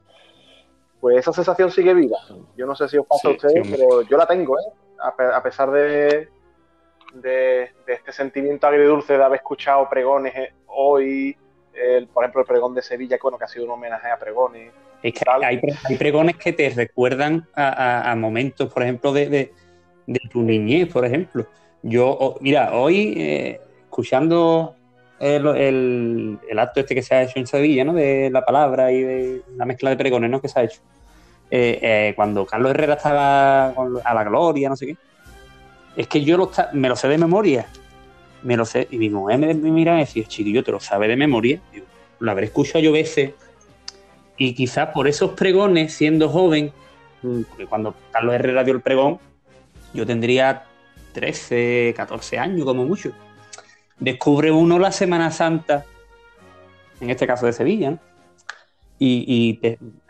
[1.02, 2.16] pues esa sensación sigue viva.
[2.56, 4.72] Yo no sé si os pasa a ustedes, pero yo la tengo, ¿eh?
[5.00, 6.28] A, pesar de,
[7.14, 11.36] de, este sentimiento agridulce de haber escuchado pregones eh, hoy,
[12.14, 14.72] por ejemplo, el pregón de Sevilla, que, bueno, que ha sido un homenaje a pregones.
[15.02, 15.60] Es que hay,
[15.98, 19.52] pregones que te recuerdan a, momentos, por ejemplo, de,
[20.30, 21.46] tu niñez, por ejemplo.
[21.82, 24.76] Yo, mira, hoy, eh, escuchando
[25.18, 27.92] el, acto este que se ha hecho en Sevilla, ¿no?
[27.94, 30.40] De la palabra y de la mezcla de pregones, ¿no?
[30.40, 30.80] Que se ha hecho.
[31.50, 34.96] Eh, eh, cuando Carlos Herrera estaba a la gloria, no sé qué.
[35.96, 37.66] Es que yo me lo sé de memoria.
[38.42, 38.88] Me lo sé.
[38.90, 41.60] Y mi mujer me, mira y me dice, chiquillo, ¿te lo sabes de memoria?
[42.18, 43.32] lo habré escuchado yo veces.
[44.36, 46.72] Y quizás por esos pregones, siendo joven,
[47.22, 49.18] mm, cuando Carlos Herrera dio el pregón,
[49.94, 50.64] yo tendría
[51.12, 53.12] 13, 14 años como mucho
[54.02, 55.84] descubre uno la Semana Santa,
[57.00, 57.98] en este caso de Sevilla,
[58.98, 59.58] y,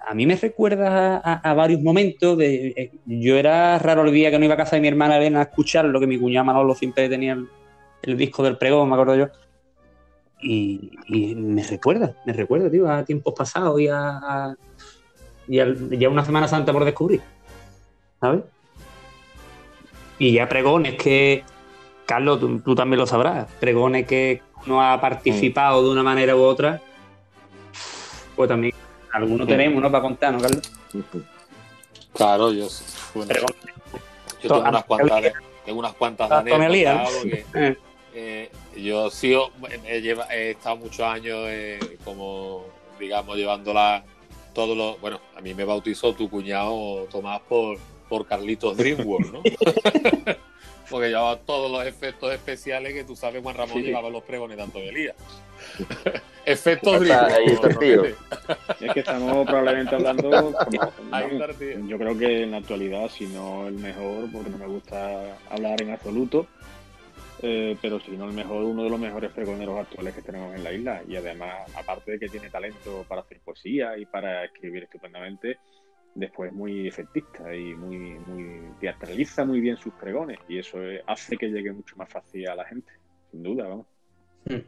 [0.04, 4.38] a mí me recuerda a, varios momentos de eh, yo era raro el día que
[4.38, 6.74] no iba a casa de mi hermana Elena a escuchar lo que mi cuñada Manolo
[6.74, 7.38] siempre tenía
[8.02, 9.28] el, disco del pregón, me acuerdo yo.
[10.42, 10.98] Y,
[11.36, 14.56] me recuerda, me recuerda, tío, a tiempos pasados y a,
[15.48, 17.22] y una Semana Santa por descubrir.
[18.20, 18.42] ¿Sabes?
[20.18, 21.44] Y ya pregones que
[22.06, 26.80] Carlos, tú, también lo sabrás, pregones que uno ha participado de una manera u otra,
[28.36, 28.74] pues también
[29.12, 29.90] algunos tenemos, ¿no?
[29.90, 30.72] Para contar, ¿no, Carlos?
[32.14, 32.68] Claro, yo,
[33.14, 33.32] bueno,
[34.42, 35.22] yo tengo, unas cuantas,
[35.64, 37.10] tengo unas cuantas anécdotas.
[37.54, 37.76] Eh.
[38.14, 39.34] eh, yo sí
[39.88, 42.64] he, estado muchos años eh, como,
[42.98, 44.04] digamos, llevándola
[44.54, 45.00] todos los...
[45.00, 49.42] Bueno, a mí me bautizó tu cuñado Tomás por, por Carlitos Dreamworld, ¿no?
[50.92, 54.78] porque llevaba todos los efectos especiales que tú sabes, Juan Ramón llevaba los pregones tanto
[54.78, 55.16] de Elías.
[56.44, 60.54] efectos Es que estamos probablemente hablando.
[61.88, 65.80] yo creo que en la actualidad, si no el mejor, porque no me gusta hablar
[65.80, 66.46] en absoluto,
[67.42, 70.64] eh, pero si no el mejor, uno de los mejores pregoneros actuales que tenemos en
[70.64, 71.02] la isla.
[71.08, 75.58] Y además, aparte de que tiene talento para hacer poesía y para escribir estupendamente,
[76.14, 81.48] después muy efectista y muy, muy teatraliza muy bien sus pregones y eso hace que
[81.48, 82.92] llegue mucho más fácil a la gente,
[83.30, 83.86] sin duda, vamos.
[84.44, 84.60] Hmm.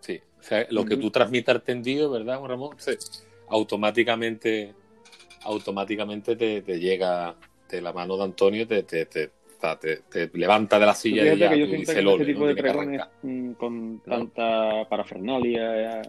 [0.00, 2.76] Sí, o sea, lo que tú transmitas tendido, ¿verdad, Ramón?
[3.48, 4.74] automáticamente
[5.42, 7.34] automáticamente te, llega
[7.68, 9.30] de la mano de Antonio, te, te, te,
[10.32, 13.52] levanta de la silla y ya que yo siento que este tipo de pregones mm,
[13.52, 16.02] con tanta parafernalia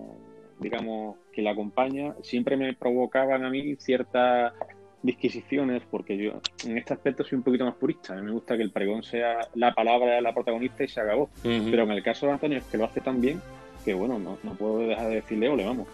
[0.62, 4.54] digamos, que la acompaña, siempre me provocaban a mí ciertas
[5.02, 6.34] disquisiciones, porque yo
[6.64, 8.14] en este aspecto soy un poquito más purista.
[8.14, 11.02] A mí me gusta que el pregón sea la palabra de la protagonista y se
[11.02, 11.30] acabó.
[11.42, 13.42] Pero en el caso de Antonio es que lo hace tan bien
[13.84, 15.88] que, bueno, no, puedo dejar de decirle ole, vamos.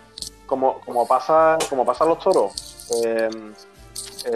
[0.45, 3.29] Como, como, pasa, como pasa los toros, eh,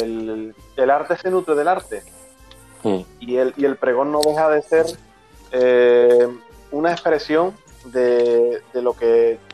[0.02, 2.02] el, arte se nutre del arte.
[3.20, 4.86] Y, el, y el pregón no deja de ser
[5.52, 6.28] eh,
[6.72, 7.54] una expresión
[7.86, 9.06] de, lo que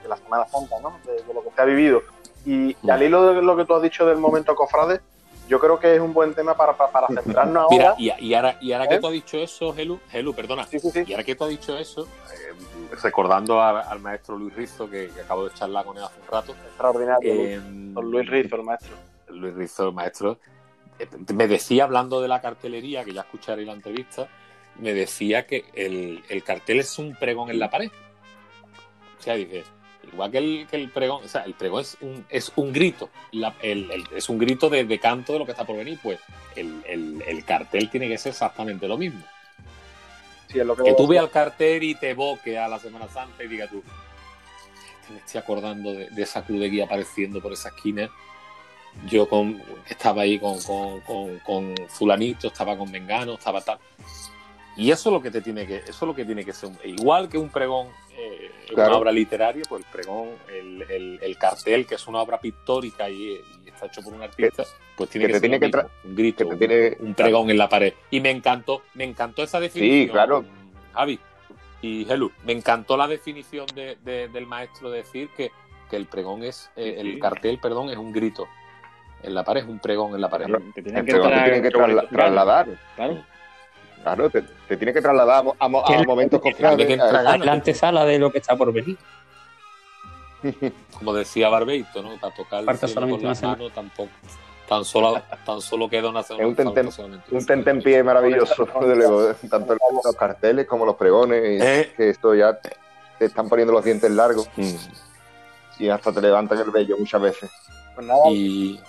[0.01, 0.97] de la Semana Santa, ¿no?
[1.05, 2.01] de, lo que se ha vivido.
[2.45, 5.01] Y, al hilo de lo que tú has dicho del momento cofrade,
[5.47, 7.95] yo creo que es un buen tema para, para, centrarnos ahora.
[7.97, 8.99] Mira, y, ahora, y ahora que ¿Eh?
[8.99, 12.95] tú has dicho eso, Helu, Helu perdona, y ahora que tú has dicho eso, eh,
[13.01, 16.51] recordando al maestro Luis Rizo, que, acabo de charlar con él hace un rato.
[16.51, 17.61] Extraordinario.
[18.01, 18.95] Luis Rizo, el maestro.
[19.29, 20.37] Luis Rizo, el maestro.
[21.33, 24.27] Me decía, hablando de la cartelería, que ya escucharé la entrevista,
[24.79, 27.91] me decía que el, el cartel es un pregón en la pared.
[29.19, 29.63] O sea, dice,
[30.11, 33.09] igual que el, que el pregón, o sea, el pregón es un, es un grito,
[34.11, 36.19] es un grito de, canto de lo que está por venir, pues
[36.55, 39.21] el, cartel tiene que ser exactamente lo mismo.
[40.47, 43.07] Sí, es lo que, que tú veas el cartel y te evoque a la Semana
[43.09, 43.83] Santa y diga tú,
[45.11, 48.09] me estoy acordando de, esa cruz de guía apareciendo por esa esquina.
[49.05, 53.79] Yo con, estaba ahí con, con, con, fulanito, estaba con Mengano, estaba tal.
[54.75, 56.69] Y eso es lo que te tiene que, eso es lo que tiene que ser.
[56.83, 57.87] Igual que un pregón
[58.17, 63.39] eh, una obra literaria, pues el pregón, el, cartel, que es una obra pictórica y,
[63.65, 64.63] está hecho por un artista,
[64.95, 65.65] pues tiene que, ser tiene que
[66.03, 67.93] un grito, un, pregón en la pared.
[68.09, 70.07] Y me encantó, me encantó esa definición.
[70.07, 70.43] Sí, claro.
[70.93, 71.19] Javi
[71.81, 75.51] y Helu, me encantó la definición del maestro de decir que,
[75.91, 78.47] el pregón es, eh, el cartel, perdón, es un grito.
[79.23, 80.47] En la pared, un pregón en la pared.
[80.73, 81.13] Te tienen que,
[82.09, 82.67] trasladar.
[82.95, 83.23] Claro.
[84.03, 86.97] Claro, te, te tiene que trasladar a, momentos cofrades.
[86.97, 88.97] La antesala de lo que está por venir.
[90.97, 92.17] Como decía Barbeito, ¿no?
[92.19, 94.11] Para tocar el cielo con la mano tampoco.
[94.67, 96.89] Tan solo, tan solo queda una Es un, tenten,
[97.31, 98.65] un tentempié maravilloso,
[99.49, 101.93] tanto los carteles como los pregones, eh.
[101.95, 102.75] que esto ya te,
[103.19, 104.75] están poniendo los dientes largos mm.
[105.79, 107.49] y hasta te levantan el vello muchas veces.
[107.97, 108.79] Pues nada, y...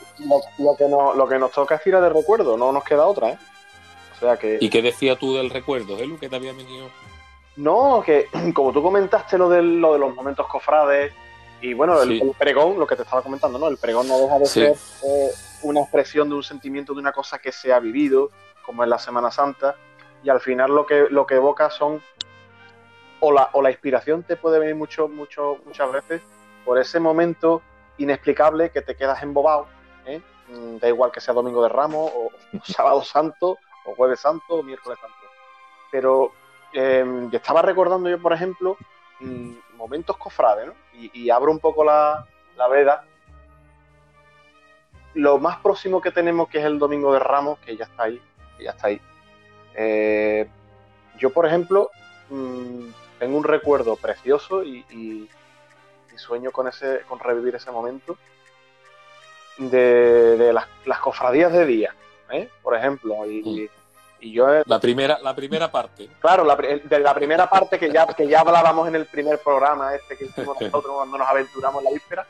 [0.58, 3.30] lo, que nos, lo que nos toca es tirar de recuerdo, no nos queda otra,
[3.30, 3.38] ¿eh?
[4.14, 4.58] O sea que...
[4.60, 6.90] ¿Y qué decía tú del recuerdo, Elu, que te había venido?
[7.56, 11.14] No, que como tú comentaste lo de, lo de los momentos cofrades,
[11.62, 13.68] y bueno, el, pregón, lo que te estaba comentando, ¿no?
[13.68, 15.30] El pregón no deja de ser eh,
[15.62, 18.28] una expresión de un sentimiento de una cosa que se ha vivido,
[18.60, 19.74] como es la Semana Santa,
[20.22, 22.02] y al final lo que, lo que evoca son,
[23.20, 26.20] o la, o la inspiración te puede venir mucho, mucho, muchas veces
[26.66, 27.62] por ese momento
[27.98, 29.66] inexplicable que te quedas embobado,
[30.06, 30.20] ¿eh?
[30.48, 32.30] Mm, da igual que sea Domingo de Ramos, o,
[32.64, 35.16] Sábado Santo, o Jueves Santo, o Miércoles Santo.
[35.90, 36.32] Pero
[36.72, 38.76] eh, estaba recordando yo, por ejemplo,
[39.20, 40.74] mm, momentos cofrades, ¿no?
[40.92, 42.26] Y, abro un poco la,
[42.70, 43.04] veda.
[45.14, 48.20] Lo más próximo que tenemos, que es el Domingo de Ramos, que ya está ahí,
[48.60, 49.00] ya está ahí.
[49.74, 50.48] Eh,
[51.18, 51.90] yo, por ejemplo,
[52.30, 52.88] mm,
[53.18, 55.28] tengo un recuerdo precioso y,
[56.16, 58.16] sueño con ese, con revivir ese momento
[59.58, 61.94] de, las, cofradías de día,
[62.30, 62.48] ¿eh?
[62.62, 63.78] por ejemplo, y, mm.
[64.20, 66.08] Y yo, la primera, la primera parte.
[66.20, 69.94] Claro, la, de la primera parte que ya, que ya hablábamos en el primer programa
[69.94, 72.26] este que hicimos nosotros cuando nos aventuramos la víspera,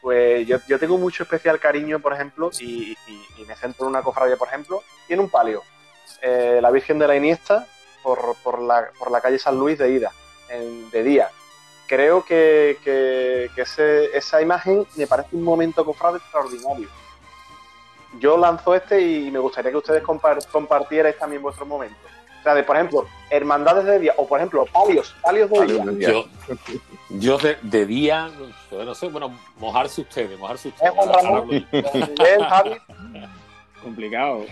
[0.00, 2.96] pues yo, yo tengo mucho especial cariño, por ejemplo, y,
[3.46, 5.62] me centro en una cofradía, por ejemplo, y en un palio.
[6.22, 7.66] Eh, la Virgen de la Iniesta
[8.02, 10.12] por, por, la, por la calle San Luis de Ida,
[10.50, 11.30] en, de día.
[11.88, 16.88] Creo que, que, que ese, esa imagen me parece un momento cofrade extraordinario
[18.18, 21.98] yo lanzo este y me gustaría que ustedes compartierais también vuestros momentos.
[22.40, 26.08] O sea, de, por ejemplo, hermandades de día, o por ejemplo, palios, palios de día.
[26.08, 26.24] Yo,
[27.10, 28.30] yo de, día,
[28.70, 30.92] no sé, bueno, mojarse ustedes, mojarse ustedes.
[33.82, 34.44] Complicado.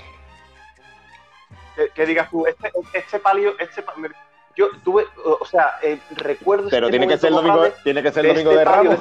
[1.94, 3.82] Que, digas tú, este, este palio, este
[4.56, 6.68] yo tuve, o sea, eh, recuerdo.
[6.70, 8.76] Pero este tiene que ser el domingo, tiene que ser el domingo de, este de
[8.76, 8.98] Ramos.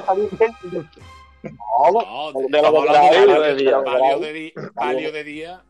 [1.42, 3.82] No, de lo palio de día.
[3.82, 4.52] Palio de día.
[4.74, 5.62] Palio de día.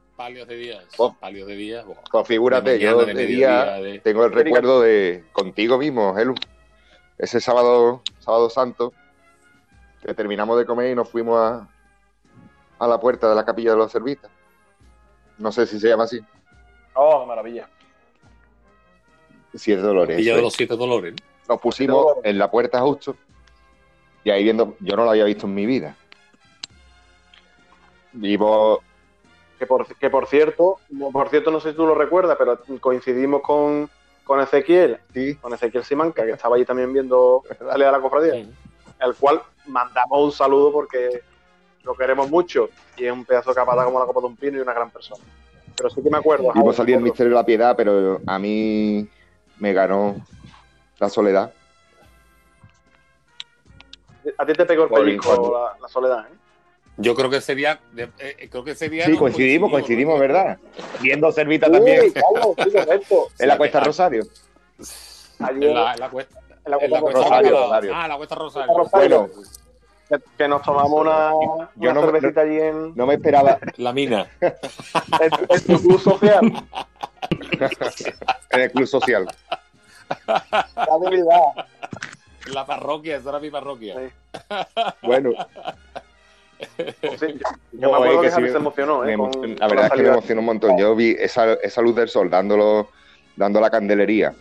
[1.20, 1.84] Palio de día.
[2.11, 6.34] Configúrate, yo de, día tengo el recuerdo de contigo mismo, Helu.
[7.18, 8.93] Ese sábado, sábado santo,
[10.03, 11.68] que terminamos de comer y nos fuimos a,
[12.78, 14.30] a la puerta de la capilla de los servistas.
[15.39, 16.20] No sé si se llama así.
[16.95, 17.68] Oh, maravilla.
[19.59, 20.17] Siete Dolores.
[20.17, 21.15] Capilla de los Siete Dolores.
[21.49, 23.17] Nos pusimos en la puerta justo
[24.27, 25.97] y ahí viendo, yo no lo había visto en mi vida.
[28.13, 28.83] Vivo.
[29.57, 30.81] Que por, que por cierto,
[31.13, 33.89] por cierto, no sé si tú lo recuerdas, pero coincidimos con,
[34.25, 35.37] con Ezequiel, sí.
[35.37, 40.25] con Ezequiel Simanca, que estaba allí también viendo salir a la cofradía, el cual mandamos
[40.25, 41.23] un saludo porque
[41.85, 44.59] lo queremos mucho y es un pedazo de capada como la copa de un pino
[44.59, 45.23] y una gran persona.
[45.77, 46.53] Pero sí que me acuerdo.
[46.53, 49.09] Vimos salir el misterio de la piedad, pero a mí
[49.59, 50.17] me ganó
[50.99, 51.53] la soledad.
[54.39, 56.37] A ti te pegó el pellizco la, soledad, ¿eh?
[56.99, 60.59] Yo creo que ese día, eh, eh, creo que ese día sí, coincidimos, coincidimos, ¿verdad?
[61.03, 62.13] Viendo Servita también.
[63.39, 64.23] en la Cuesta Rosario.
[65.41, 68.89] en, la, cuesta, en la Cuesta, Rosario, Ah, la Cuesta Rosario.
[68.93, 69.29] Bueno,
[70.39, 71.33] que, nos tomamos una,
[71.75, 72.95] yo no, cervecita allí en...
[72.95, 73.59] No me esperaba.
[73.77, 74.27] La mina.
[74.41, 76.41] en, tu club social.
[78.51, 79.27] en el club social.
[80.27, 81.66] La debilidad.
[82.53, 83.97] La parroquia, esa era mi parroquia.
[85.03, 85.33] Bueno.
[87.72, 89.16] yo, me acuerdo que, se emocionó, ¿eh?
[89.59, 90.79] la verdad es que me emocionó un montón.
[90.79, 92.89] Yo vi esa, esa luz del sol dándolo,
[93.37, 94.35] dando la candelería.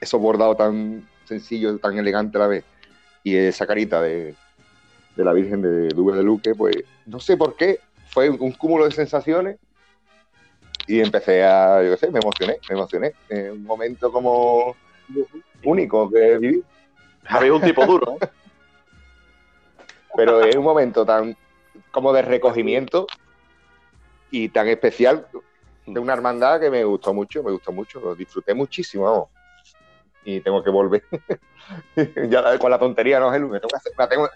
[0.00, 2.64] Esos bordados tan sencillos, tan elegantes a la vez.
[3.24, 4.34] Y esa carita de,
[5.16, 6.76] de la Virgen de Dube de Luque, pues
[7.06, 7.80] no sé por qué.
[8.10, 9.58] Fue un cúmulo de sensaciones
[10.88, 13.12] y empecé a, yo qué sé, me emocioné, me emocioné.
[13.28, 14.74] En un momento como
[15.62, 16.64] único que viví.
[17.26, 18.16] Habéis un tipo duro.
[18.20, 18.28] ¿eh?
[20.16, 21.36] Pero es un momento tan
[21.90, 23.06] como de recogimiento
[24.30, 25.26] y tan especial
[25.86, 29.28] de una hermandad que me gustó mucho, me gustó mucho, lo disfruté muchísimo, vamos.
[30.24, 31.04] Y tengo que volver.
[32.30, 33.48] ya con la tontería, ¿no, Gelu?
[33.48, 34.28] Me tengo que hacer, me tengo,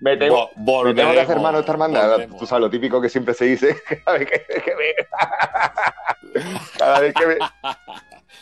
[0.00, 2.28] me tengo, me tengo que hacer mano esta hermandad.
[2.38, 6.42] Tú sabes lo típico que siempre se dice cada vez que, que me...
[6.78, 7.36] cada vez que me...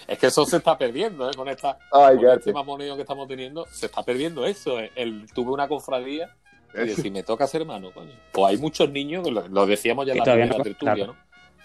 [0.07, 1.35] Es que eso se está perdiendo, ¿eh?
[1.35, 4.79] Con esta Ay, con este mamoneo que estamos teniendo, se está perdiendo eso.
[4.79, 4.93] ¿eh?
[4.95, 6.31] El, tuve una cofradía
[6.75, 8.13] y decir, me toca ser hermano, coño.
[8.33, 11.17] Pues hay muchos niños, lo, decíamos ya en la primera tertulia, ¿no?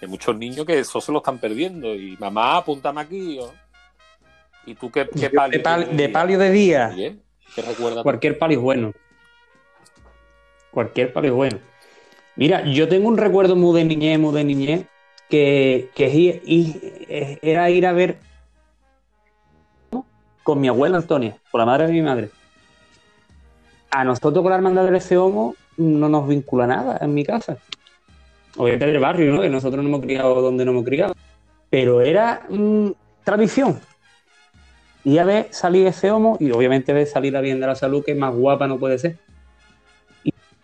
[0.02, 1.94] Hay muchos niños que eso se lo están perdiendo.
[1.94, 3.40] Y mamá, apúntame aquí.
[4.66, 5.62] ¿Y tú qué, qué palio?
[5.92, 6.92] De, palio de día.
[6.96, 8.02] ¿Qué recuerdas?
[8.02, 8.94] Cualquier palio es bueno.
[10.72, 11.60] Cualquier palio es bueno.
[12.36, 14.86] Mira, yo tengo un recuerdo muy de niñez, muy de niñez,
[15.30, 18.18] que, que era ir a ver
[20.44, 22.30] con mi abuela Antonia, con la madre de mi madre.
[23.92, 27.58] A nosotros con la hermandad del ese Homo no nos vincula nada en mi casa.
[28.58, 29.42] Obviamente del barrio, ¿no?
[29.42, 31.14] Que nosotros no hemos criado donde no hemos criado.
[31.70, 32.90] Pero era mm,
[33.24, 33.80] tradición.
[35.04, 38.04] Y a ver salir ese homo y obviamente ver salir a bien de la salud,
[38.04, 39.18] que más guapa no puede ser.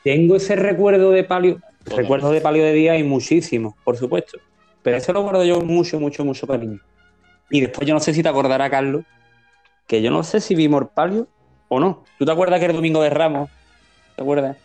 [0.07, 4.39] Tengo ese recuerdo de palio, recuerdo de palio de día y muchísimo, por supuesto.
[4.81, 6.79] Pero ese lo guardo yo mucho, mucho, mucho cariño.
[7.49, 9.03] Y después yo no sé si te acordará, Carlos,
[9.85, 11.27] que yo no sé si vimos el palio
[11.67, 12.05] o no.
[12.17, 13.49] ¿Tú te acuerdas que era el domingo de Ramos?
[14.15, 14.55] ¿Te acuerdas?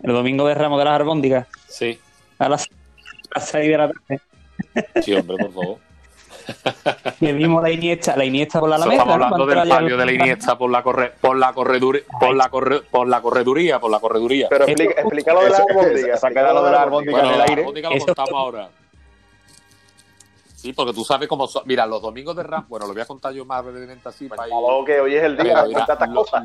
[0.00, 1.48] El domingo de Ramos de las Arbóndigas.
[1.66, 1.98] Sí.
[2.38, 2.68] A las,
[3.36, 4.20] 6 de la tarde.
[5.02, 5.78] Sí, hombre, por favor.
[7.18, 9.02] Que vimos la Iniesta, la Iniesta por la Alameda.
[9.02, 12.48] Estamos hablando del palio de la Iniesta por la corre, por la correduría, por la
[12.48, 14.48] corre, por la correduría, por la correduría.
[14.50, 16.16] Pero explica, explica lo de la arbóndiga.
[16.16, 17.82] Saca lo de la arbóndiga en el aire.
[17.82, 18.70] La lo contamos ahora.
[20.62, 21.64] Sí, porque tú sabes cómo son.
[21.66, 24.28] Mira, los domingos de Ramos, bueno, lo voy a contar yo más brevemente así.
[24.28, 26.44] Para que hoy es el día, mira, estas cosas.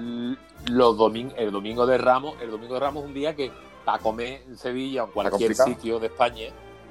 [0.66, 3.52] Los domingos, el domingo de Ramos, el domingo de Ramos es un día que
[3.86, 6.48] para comer en Sevilla o en cualquier sitio de España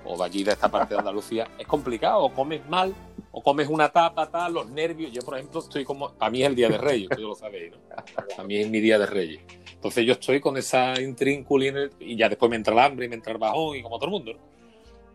[0.07, 2.95] o de aquí de esta parte de Andalucía es complicado, o comes mal,
[3.33, 5.13] o comes una tapa, tal, los nervios.
[5.13, 6.13] Yo, por ejemplo, estoy como.
[6.19, 7.79] A mí es el día de Reyes, tú lo sabéis, ¿no?
[8.39, 9.41] A mí es mi día de Reyes.
[9.73, 11.65] Entonces yo estoy con esa intrínculo
[12.01, 14.07] y ya después me entra el hambre y me entra el bajón y como todo
[14.07, 14.57] el mundo, ¿no?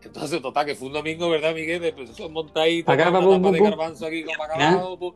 [0.04, 1.80] Entonces, total, que fue un domingo, ¿verdad, Miguel?
[1.80, 4.98] De pues, montaditos, acá, de garbanzo aquí con bacalao.
[4.98, 5.12] Pues.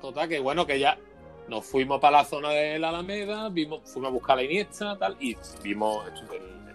[0.00, 0.98] Total, que bueno, que ya
[1.48, 5.16] nos fuimos para la zona de la Alameda, vimos, fuimos a buscar la Iniesta, tal,
[5.20, 6.06] y vimos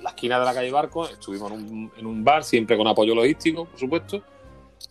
[0.02, 3.16] la esquina de la calle Barco, estuvimos en un, en un bar, siempre con apoyo
[3.16, 4.24] logístico, por supuesto.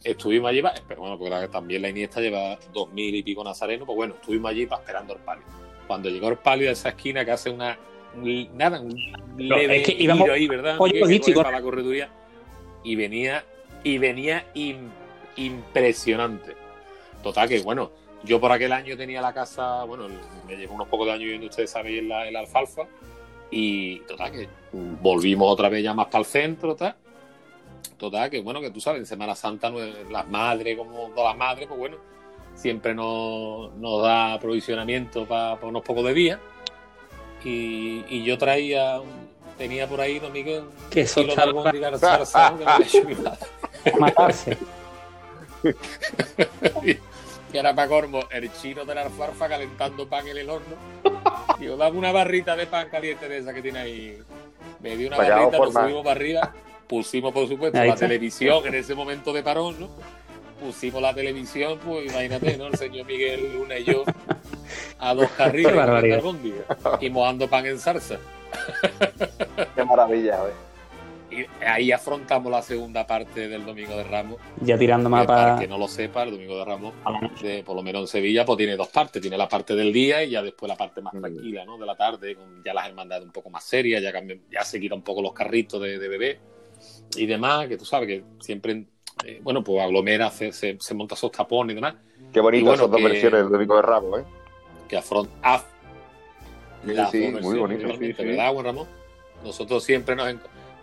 [0.05, 3.97] Estuvimos allí, pero bueno, porque también la Iniesta lleva dos mil y pico nazarenos, pues
[3.97, 5.45] bueno, estuvimos allí para esperando el palio.
[5.87, 7.79] Cuando llegó el palio de esa esquina que hace una
[8.55, 8.97] nada, un
[9.37, 10.79] leve es que íbamos, ahí, ¿verdad?
[11.35, 12.11] para la correduría
[12.83, 13.45] y venía
[13.83, 14.47] y venía
[15.37, 16.57] impresionante.
[17.23, 17.91] Total que bueno,
[18.25, 20.09] yo por aquel año tenía la casa, bueno,
[20.47, 22.87] me llevo unos pocos de años viviendo, ustedes saben, en la, alfalfa
[23.51, 26.95] y total que volvimos otra vez ya más para el centro, tal.
[27.97, 31.67] Total que bueno, que tú sabes, en Semana Santa las madres, como todas las madres,
[31.67, 31.97] pues bueno,
[32.55, 36.39] siempre nos, nos da aprovisionamiento para unos pocos de días
[37.45, 39.01] y, y yo traía,
[39.57, 41.65] tenía por ahí, don Miguel, que eso de ¿no?
[41.65, 43.39] que me había hecho mi madre.
[43.99, 44.59] Matarse.
[47.53, 50.77] y ahora para cormo, el chino de la alfarfa calentando pan en el horno.
[51.59, 54.19] Digo, dame una barrita de pan caliente de esa que tiene ahí.
[54.81, 56.55] Me dio una barrita, nos subimos para arriba,
[56.87, 59.89] pusimos por supuesto la televisión en ese momento de parón, ¿no?
[60.61, 62.67] Pusimos la televisión, pues imagínate, ¿no?
[62.67, 64.05] El señor Miguel Luna y yo
[64.99, 65.75] a dos carriles
[67.01, 68.19] y mojando pan en salsa.
[69.75, 70.39] Qué maravilla,
[71.31, 74.39] Y ahí afrontamos la segunda parte del Domingo de Ramos.
[74.62, 75.59] Ya tirando más para...
[75.59, 76.95] que no lo sepa, el Domingo de Ramos,
[77.43, 79.20] de, por lo menos en Sevilla, pues tiene dos partes.
[79.20, 81.76] Tiene la parte del día y ya después la parte más tranquila, ¿no?
[81.76, 84.12] De la tarde, con ya las hermandades un poco más serias, ya,
[84.51, 86.41] ya se quitan un poco los carritos de, bebé
[87.14, 88.87] y demás, que tú sabes que siempre,
[89.24, 91.95] eh, bueno, pues aglomera, se, se, monta esos tapones y demás.
[92.33, 94.24] Qué bonito bueno, esas dos versiones del Domingo de Ramos, ¿eh?
[94.89, 95.64] que afronta.
[97.11, 97.89] sí, muy bonito.
[97.99, 98.87] ¿Verdad, Juan Ramón?
[99.45, 100.35] Nosotros siempre nos,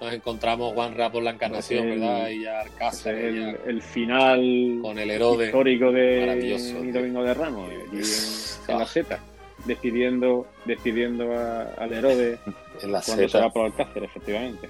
[0.01, 2.29] nos encontramos Juan Ramón por la encarnación, ¿verdad?
[2.29, 3.15] Y ya Alcácer.
[3.15, 9.19] El, el, final con el Herode histórico de mi Domingo de Ramos, en, la Z,
[9.65, 12.39] despidiendo, despidiendo al Herode
[12.81, 14.69] en la cuando se va por Alcácer, efectivamente.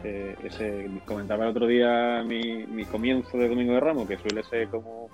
[0.00, 4.42] Ese, ese, comentaba el otro día mi, mi comienzo de Domingo de Ramos, que suele
[4.42, 5.10] ser como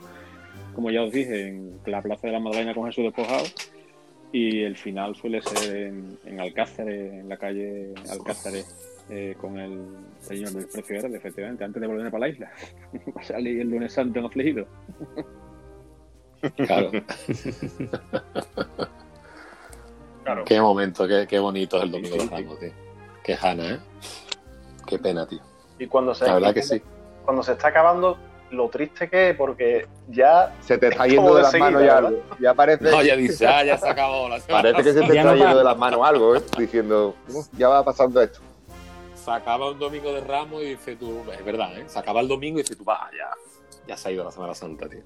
[0.75, 3.45] como ya os dije, en la Plaza de la Madalena con Jesús despojado.
[4.33, 8.55] Y el final suele ser en, en Alcázar, en la calle Alcázar,
[9.11, 9.85] eh, con el
[10.21, 12.51] señor del precio verde, efectivamente, antes de volver para la isla.
[13.17, 14.67] Va a salir el lunes santo en afligido.
[16.57, 16.91] Claro.
[20.25, 20.45] claro.
[20.45, 22.73] Qué momento, qué, qué bonito es el domingo de Ramos, tío.
[23.23, 23.81] Qué jana, ¿eh?
[24.87, 25.41] Qué pena, tío.
[25.79, 26.83] Y cuando se, la verdad que sí.
[27.25, 28.19] Cuando se está acabando,
[28.51, 30.55] lo triste que es, porque ya.
[30.61, 32.23] Se te está yendo de, las manos ya algo.
[32.41, 32.91] Ya parece.
[32.91, 35.65] No, ya dice, ah, ya se acabó la Parece que se te está yendo de
[35.65, 36.43] las manos algo, ¿eh?
[36.59, 37.15] Diciendo,
[37.57, 38.41] ya va pasando esto.
[39.23, 41.85] Se acaba un domingo de Ramos y dice tú, es verdad, ¿eh?
[41.87, 43.31] Se acaba el domingo y dice tú, va, ya,
[43.87, 45.03] ya se ha ido la Semana Santa, tío.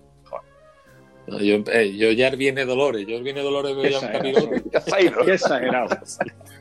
[1.27, 4.63] yo, eh, yo, ya viene Dolores, yo viene Dolores veo ya un capirote.
[5.27, 5.99] Qué exagerado.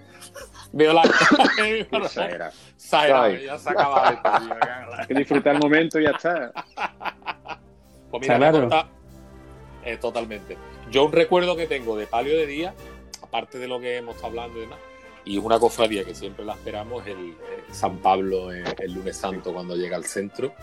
[0.74, 1.04] veo la
[2.04, 2.52] exagerado.
[3.38, 4.30] ya se acaba esto,
[4.98, 6.52] Hay que disfrutar el momento y ya está.
[8.12, 8.70] Pues mira, claro.
[9.86, 10.58] eh, totalmente.
[10.92, 12.74] Yo un recuerdo que tengo de palio de día,
[13.22, 14.80] aparte de lo que hemos estado hablando y demás,
[15.26, 19.54] y una cofradía que siempre la esperamos, el, el San Pablo el, el lunes santo
[19.54, 20.54] cuando llega al centro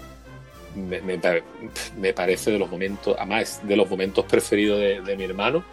[0.74, 5.64] me, parece de los momentos, además de los momentos preferidos de, mi hermano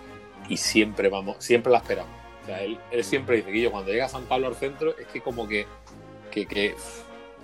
[0.47, 2.11] y siempre vamos, siempre la esperamos.
[2.43, 5.21] O sea, él, siempre dice que yo cuando llega San Pablo al centro es que
[5.21, 5.65] como que,
[6.31, 6.75] que, que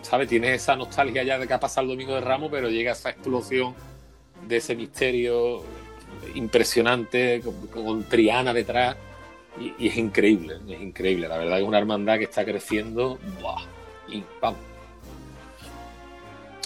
[0.01, 0.27] ¿sabes?
[0.27, 3.11] Tienes esa nostalgia ya de que ha pasado el Domingo de Ramos, pero llega esa
[3.11, 3.73] explosión
[4.47, 5.63] de ese misterio
[6.33, 7.41] impresionante
[7.71, 8.97] con, Triana detrás
[9.59, 11.27] y, es increíble, es increíble.
[11.27, 13.17] La verdad es una hermandad que está creciendo,
[14.07, 14.59] y vamos,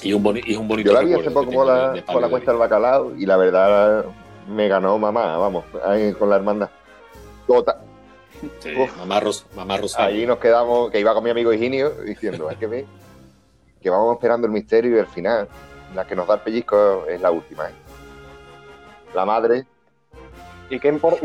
[0.02, 0.90] y un, y un bonito.
[0.90, 4.06] Yo la vi hace poco con la, con la cuesta del bacalao y la verdad
[4.48, 6.70] me ganó mamá, vamos, ahí con la hermandad.
[7.48, 7.82] Tota.
[8.60, 10.16] Sí, mamá, Ros mamá Rosario.
[10.16, 12.86] Allí nos quedamos, que iba con mi amigo Higinio diciendo, es que ve,
[13.82, 15.48] que vamos esperando el misterio y el final,
[15.94, 17.70] la que nos da el pellizco es la última.
[17.70, 17.74] ¿eh?
[19.14, 19.66] La madre.
[20.70, 21.20] ¿Y qué importa?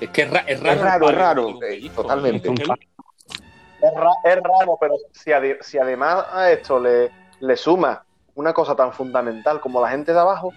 [0.00, 0.46] Es que es, raro.
[0.46, 2.48] Es raro, es raro, eh, totalmente.
[2.48, 5.30] Es, raro, pero si,
[5.60, 10.20] si además a esto le le suma una cosa tan fundamental como la gente de
[10.20, 10.52] abajo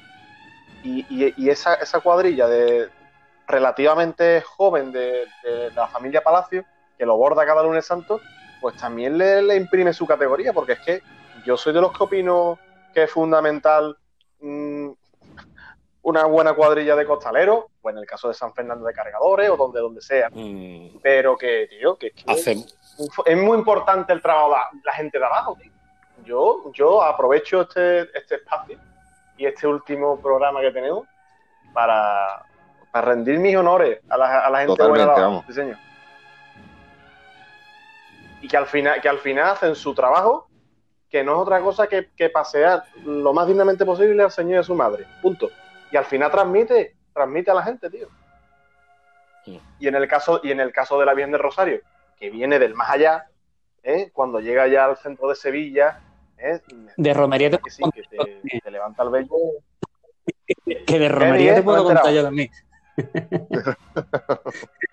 [0.84, 2.90] y, esa, esa, cuadrilla de
[3.48, 5.28] relativamente joven de,
[5.76, 6.66] la familia Palacio,
[6.98, 8.20] que lo borda cada lunes santo,
[8.60, 11.02] pues también le, imprime su categoría, porque es que
[11.46, 12.58] yo soy de los que opino
[12.96, 13.96] que es fundamental
[14.40, 14.81] mm,
[16.04, 19.58] una buena cuadrilla de costaleros, o en el caso de San Fernando de Cargadores, o
[19.58, 20.30] donde, donde sea.
[20.32, 21.00] Mm.
[21.02, 22.14] Pero que, tío, que,
[23.26, 25.72] es muy importante el trabajo de la gente de abajo, tío
[26.26, 28.78] yo, yo aprovecho este, este espacio
[29.38, 31.08] y este último programa que tenemos
[31.74, 32.46] para,
[32.94, 35.78] rendir mis honores a la, a la gente buena de
[38.42, 40.48] Y que al final, que al final hacen su trabajo,
[41.10, 44.64] que no es otra cosa que, pasear lo más dignamente posible al Señor y a
[44.64, 45.06] su madre.
[45.22, 45.50] Punto.
[45.92, 48.08] Y al final transmite, transmite a la gente, tío.
[49.80, 51.82] Y en el caso, y en el caso de la Virgen de Rosario,
[52.18, 53.28] que viene del más allá,
[53.84, 54.12] ¿eh?
[54.14, 56.00] cuando llega ya al centro de Sevilla,
[56.98, 58.02] de romería te, que sí, que
[58.62, 59.30] te, levanta el vello.
[60.88, 62.50] Que de romería te puedo contar yo también.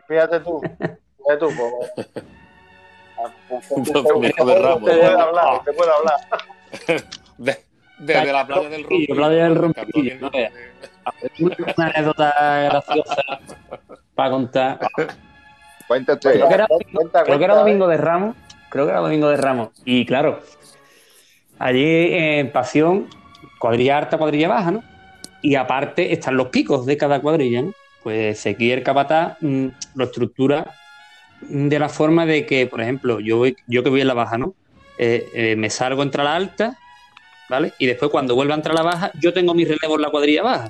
[0.07, 1.91] Fíjate tú, fíjate tú, pues,
[3.85, 4.33] te puede
[5.07, 6.21] hablar, te puede hablar.
[7.99, 9.15] Desde la playa del Rompillo.
[9.15, 10.31] playa del Rompillo, no
[11.41, 12.35] Una anécdota
[12.71, 13.23] graciosa
[14.15, 14.79] para contar.
[15.87, 16.33] Cuéntate.
[16.33, 16.67] Creo que, era,
[17.25, 18.37] creo que era Domingo de Ramos.
[18.69, 19.71] Creo que era Domingo de Ramos.
[19.85, 20.41] Y claro,
[21.59, 23.09] Allí en Pasión,
[23.59, 24.85] cuadrilla alta, cuadrilla baja, ¿no?
[25.43, 27.73] Y aparte están los picos de cada cuadrilla, ¿no?
[28.03, 30.73] Pues Sequier Capataz mm, lo estructura
[31.41, 34.55] de la forma de que, por ejemplo, yo, yo que voy en la baja, ¿no?
[34.99, 36.79] Eh, eh, me salgo entre la alta,
[37.49, 37.73] ¿vale?
[37.79, 40.11] Y después cuando vuelva a entrar a la baja, yo tengo mi relevo en la
[40.11, 40.69] cuadrilla baja.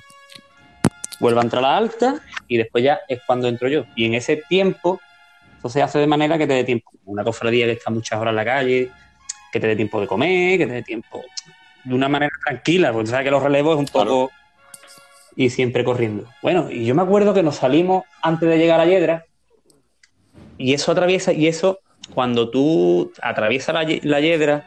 [1.20, 3.84] Vuelvo a entrar a la alta y después ya es cuando entro yo.
[3.96, 5.00] Y en ese tiempo,
[5.58, 6.90] eso se hace de manera que te dé tiempo.
[7.04, 8.90] Una cofradía que está muchas horas en la calle,
[9.52, 11.24] que te dé tiempo de comer, que te dé tiempo
[11.84, 14.30] de una manera tranquila, porque sabes que los relevos es un poco
[15.34, 16.26] y siempre corriendo.
[16.42, 19.24] Bueno, y yo me acuerdo que nos salimos antes de llegar a Yedra
[20.56, 21.80] y eso atraviesa, y eso
[22.14, 24.66] cuando tú atraviesas la, la Yedra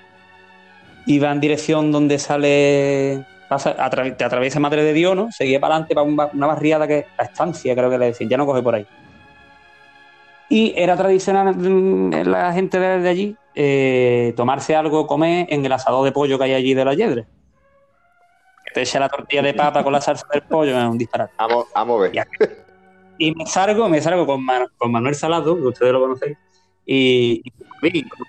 [1.05, 3.75] y va en dirección donde sale, pasa,
[4.17, 5.31] te atraviesa Madre de Dios, ¿no?
[5.31, 8.45] Seguía para adelante para una barriada que la estancia, creo que le decían, ya no
[8.45, 8.85] coge por ahí.
[10.49, 11.55] Y era tradicional
[12.29, 16.53] la gente de allí eh, tomarse algo, comer en el asador de pollo que hay
[16.53, 17.25] allí de la Yedre.
[18.73, 21.33] Te echa la tortilla de papa con la salsa del pollo, es un disparate.
[21.37, 22.27] Vamos, a ver.
[23.17, 24.45] Y, me salgo, me salgo con,
[24.77, 26.37] con, Manuel Salado, que ustedes lo conocen,
[26.85, 27.43] y,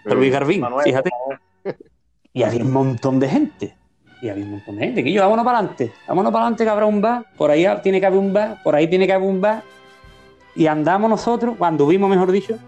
[0.05, 1.11] Luis Garbín, fíjate.
[2.33, 3.77] Y había un montón de gente.
[4.23, 5.05] Y había un montón de gente.
[5.05, 8.01] Que yo, vámonos para adelante, vámonos para adelante que habrá un bar, por ahí tiene
[8.01, 9.63] que haber un bar, por ahí tiene que haber un bar.
[10.55, 12.59] Y andamos nosotros, cuando vimos, mejor dicho,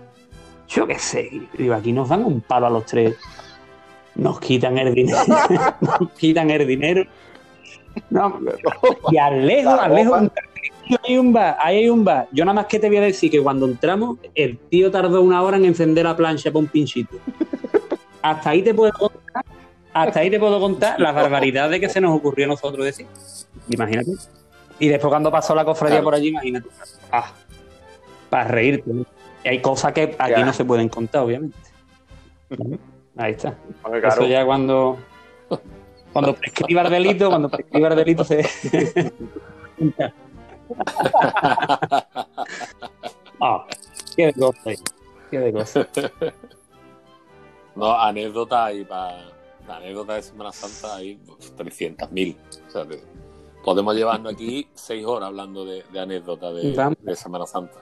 [0.69, 3.17] yo qué sé, digo, aquí nos dan un palo a los tres.
[4.15, 5.19] Nos quitan el dinero.
[5.81, 7.05] nos quitan el dinero.
[8.11, 8.41] No,
[9.11, 10.23] y al lejos, al lejos,
[11.03, 12.29] hay un bar, ahí hay un bar.
[12.33, 15.43] Yo nada más que te voy a decir que cuando entramos, el tío tardó una
[15.43, 17.17] hora en encender la plancha para un pinchito.
[18.23, 19.45] Hasta ahí te puedo contar,
[19.95, 23.07] hasta ahí te puedo contar las barbaridades que se nos ocurrió a nosotros decir.
[23.71, 24.11] Imagínate.
[24.79, 26.69] Y después cuando pasó la cofradía por allí, imagínate.
[27.11, 27.33] Ah,
[28.29, 28.91] para reírte.
[29.45, 31.57] hay cosas que aquí no se pueden contar, obviamente.
[33.17, 33.57] Ahí está.
[34.03, 34.99] Eso ya cuando.
[36.13, 38.45] Cuando prescriba el delito, cuando prescriba el delito se.
[43.41, 43.65] ah,
[44.17, 44.71] qué de cosa,
[45.31, 45.87] qué de cosa.
[47.77, 49.34] No, anécdota y para
[49.69, 51.19] anécdota de Semana Santa hay
[51.57, 52.37] 300.000.
[52.67, 52.87] O sea,
[53.65, 57.81] podemos llevarnos aquí seis horas hablando de, de anécdotas de, Semana Santa.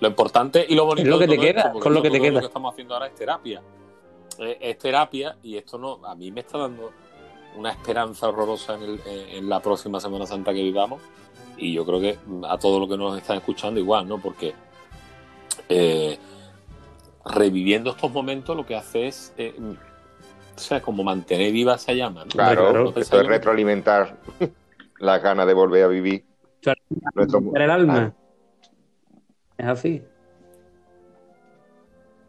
[0.00, 2.32] Lo importante y lo bonito es lo que te queda, con lo que te queda.
[2.32, 3.62] Lo que estamos haciendo ahora es terapia.
[4.38, 6.90] Es, terapia y esto no, a mí me está dando
[7.56, 8.76] una esperanza horrorosa
[9.06, 11.00] en, la próxima Semana Santa que vivamos.
[11.56, 14.18] Y yo creo que a todos los que nos están escuchando igual, ¿no?
[14.18, 14.54] Porque
[15.68, 16.18] eh,
[17.24, 19.54] reviviendo estos momentos lo que hace es, eh,
[20.56, 22.24] o sea, como mantener viva esa llama.
[22.28, 24.16] Claro, eso es retroalimentar
[24.98, 26.24] la gana de volver a vivir.
[26.62, 28.12] el alma.
[29.56, 30.04] Es así.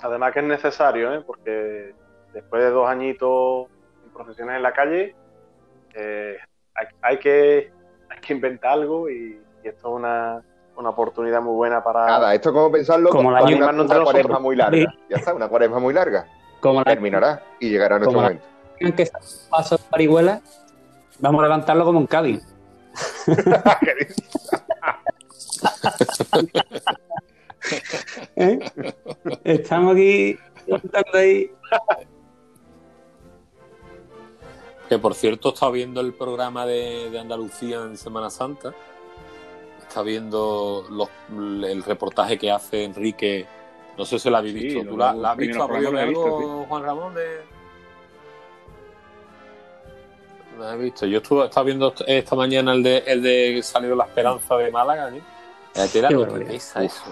[0.01, 1.23] Además que es necesario, ¿eh?
[1.26, 1.93] porque
[2.34, 3.67] después de dos añitos
[4.05, 5.15] en profesiones en la calle,
[5.93, 6.38] eh,
[7.01, 7.71] hay, que,
[8.09, 10.43] hay que inventar algo y, esto es una,
[10.78, 12.05] una, oportunidad muy buena para...
[12.05, 14.93] Nada, esto es como pensarlo como, la una, una cuaresma muy larga.
[15.09, 16.28] Ya está, una cuaresma muy larga.
[16.66, 18.43] Como Terminará y llegará nuestro momento.
[18.80, 19.07] Que
[19.51, 20.41] paso parihuela,
[21.20, 22.41] vamos a levantarlo como un Cádiz.
[28.36, 28.59] ¿Eh?
[29.43, 30.39] Estamos aquí
[31.13, 31.51] ahí.
[34.89, 38.74] Que por cierto, está viendo el programa de, Andalucía en Semana Santa.
[39.88, 40.84] Está viendo
[41.30, 43.45] el reportaje que hace Enrique.
[43.97, 44.89] No sé si lo habéis visto.
[44.89, 45.63] ¿Tú la, has visto?
[45.63, 47.13] algo, Juan Ramón?
[50.57, 51.05] No he visto.
[51.05, 55.09] Yo estuve, estaba viendo esta mañana el de, el de Salido la Esperanza de Málaga.
[55.15, 55.21] ¿eh?
[55.91, 56.01] ¿Qué
[56.83, 57.03] eso?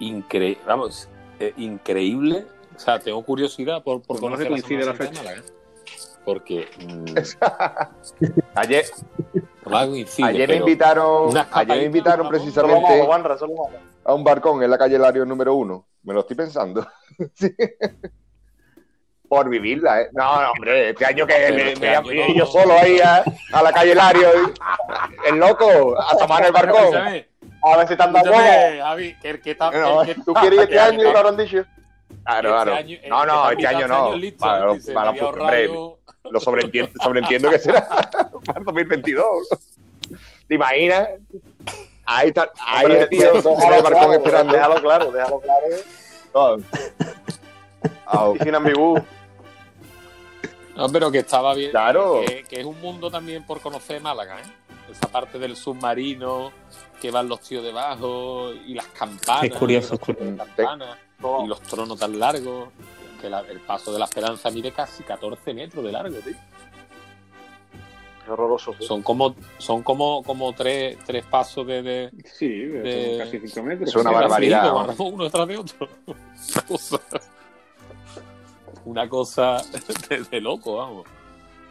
[0.00, 1.08] Increíble, vamos,
[1.38, 2.46] eh, increíble.
[2.74, 5.22] O sea, tengo curiosidad por, por conocer coincide la fecha.
[5.22, 5.42] Málaga,
[6.24, 7.04] porque mm,
[8.54, 8.84] ayer,
[10.22, 13.02] ayer me invitaron, ayer me invitaron precisamente
[14.04, 15.86] a un barcón en la calle Lario número uno.
[16.02, 16.86] Me lo estoy pensando.
[19.30, 20.08] por vivirla, ¿eh?
[20.12, 23.22] No, no, hombre, este año que me, este me, yo solo ahí a,
[23.62, 24.28] la calle Lario,
[25.24, 26.96] el loco, a tomar el barcón.
[27.62, 31.18] A ver si están dando Javi, que, que, que, ¿Tú quieres ir este año, lo
[31.18, 31.64] habrán dicho?
[32.24, 32.74] Claro, claro.
[32.74, 34.14] Este no, no, este año no.
[34.36, 35.70] Para, para, hombre,
[36.30, 39.48] lo sobreentiendo, sobreentiendo que será para 2022.
[40.48, 41.08] ¿Te imaginas?
[42.04, 44.52] Ahí está, ahí el tío, el barcón esperando.
[44.52, 45.66] Déjalo claro, déjalo claro.
[46.32, 46.60] Todo.
[48.42, 49.00] Sin ambigú.
[50.76, 51.70] No, pero que estaba bien.
[51.70, 52.22] Claro.
[52.26, 54.44] Que, que, es un mundo también por conocer Málaga, ¿eh?
[54.90, 56.52] Esa parte del submarino,
[57.00, 59.44] que van los tíos debajo, y las campanas.
[59.44, 59.98] Es curioso,
[61.44, 62.70] y los tronos tan largos.
[63.20, 66.34] Que el paso de la esperanza mide casi 14 metros de largo, tío.
[68.24, 68.74] Qué horroroso.
[68.80, 73.88] Son como, son como, como tres, tres pasos de, de Sí, de, casi 5 metros.
[73.88, 74.72] Es una barbaridad.
[74.98, 75.88] uno detrás de otro.
[78.84, 79.62] una cosa
[80.30, 81.06] de, loco, vamos.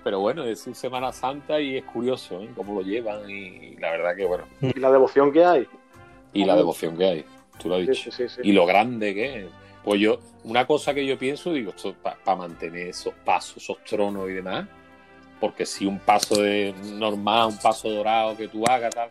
[0.03, 2.49] Pero bueno, es un Semana Santa y es curioso ¿eh?
[2.55, 4.45] cómo lo llevan y la verdad que bueno.
[4.61, 5.67] Y la devoción que hay.
[6.33, 7.25] Y la devoción que hay,
[7.61, 8.09] tú lo has dicho.
[8.43, 9.45] y lo grande que es.
[9.83, 14.29] Pues yo, una cosa que yo pienso, digo, esto para mantener esos pasos, esos tronos
[14.29, 14.67] y demás,
[15.39, 19.09] porque si un paso de normal, un paso dorado que tú hagas, tal,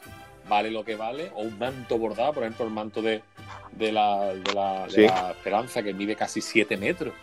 [0.49, 3.23] vale lo que vale, o un manto bordado, por ejemplo, el manto de,
[3.73, 7.15] de, la, de, la, de la Esperanza, que mide casi 7 metros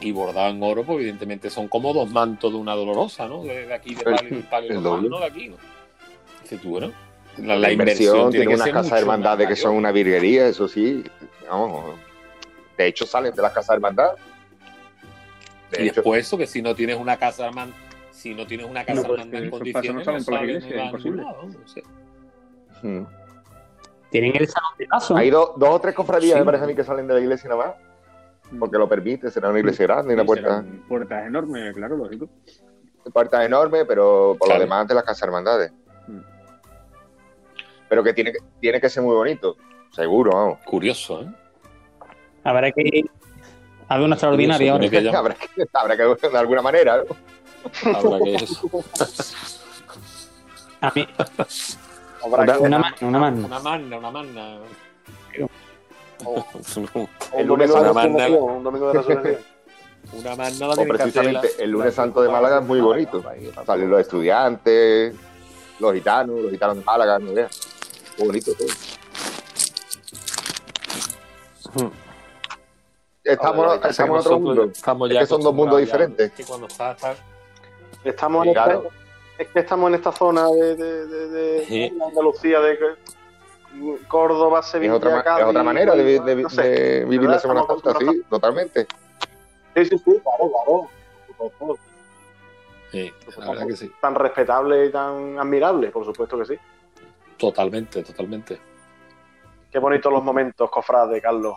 [0.00, 3.42] y bordado en oro, pues evidentemente son como dos mantos de una dolorosa, ¿no?
[3.42, 4.04] De, aquí, de
[4.50, 5.18] palio, ¿no?
[5.18, 5.56] De aquí, ¿no?
[6.42, 6.92] Dice tú, ¿no?
[7.38, 11.04] La, inversión, tiene, unas casas de hermandades que son una virguería, eso sí.
[11.48, 11.96] Vamos,
[12.76, 14.10] de hecho, salen de las casas de hermandad.
[15.78, 17.76] y después eso, que si no tienes una casa de hermandad,
[18.10, 21.22] si no tienes una casa de pues, hermandad en condiciones, no salen la iglesia, imposible.
[21.22, 21.82] no sé.
[22.82, 23.04] Hmm.
[24.10, 25.16] Tienen el salón de paso.
[25.16, 27.66] Hay dos o tres cofradías, me parece a mí, que salen de la iglesia nada
[27.66, 27.74] más
[28.58, 30.64] porque lo permite, será una iglesia grande, una puerta.
[30.88, 32.28] Puertas enormes, claro, lógico.
[33.12, 35.72] Puertas enormes, pero por lo demás de las casas hermandades.
[36.06, 36.20] Mm.
[37.88, 39.56] Pero que tiene, que tiene que ser muy bonito,
[39.90, 40.58] seguro, vamos.
[40.64, 41.26] Curioso, ¿eh?
[42.46, 43.10] Habrá que ir
[43.88, 44.98] a una extraordinaria habrá, que,
[45.72, 47.16] habrá que, de alguna manera, ¿no?
[47.92, 48.84] Habrá que eso.
[50.80, 51.08] a mí.
[52.22, 53.46] Una, una, una, una magna.
[53.46, 54.58] Una magna, una magna
[57.36, 59.56] el lunes santo, un domingo de resurrección.
[60.12, 63.24] Una más nada o precisamente el lunes santo de Málaga es muy bonito.
[63.66, 65.16] Salen los estudiantes,
[65.80, 67.58] los gitanos, los gitanos de Málaga, no veas.
[68.18, 68.68] Muy bonito todo.
[73.26, 74.64] Estamos, estamos en otro mundo.
[74.64, 76.32] Estamos ya es que son dos mundos diferentes.
[78.04, 78.54] Estamos en,
[79.36, 82.78] es que estamos en esta zona de, de, Andalucía, de
[84.06, 88.86] Córdoba, Sevilla, es otra, Es otra manera de, vivir la Semana Santa, sí, totalmente.
[89.74, 90.88] Sí, sí, sí, claro,
[91.38, 91.78] claro.
[92.92, 93.92] Sí, la verdad que sí.
[94.00, 96.54] Tan respetable y tan admirable, por supuesto que sí.
[97.36, 98.60] Totalmente, totalmente.
[99.70, 101.56] Qué bonitos los momentos, cofrade, Carlos.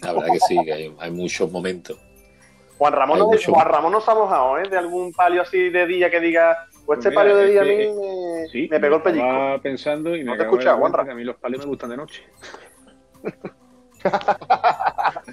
[0.00, 1.98] La verdad que sí, que hay, muchos momentos.
[2.78, 4.68] Juan Ramón, no, Juan Ramón nos ha mojado, ¿eh?
[4.68, 7.64] De algún palio así de día que diga, pues, este pues palio de día a
[7.64, 9.26] mí me, pegó el pellizco.
[9.26, 11.96] Estaba pensando y me no te escuchas, Juan A mí los palios me gustan de
[11.96, 12.24] noche.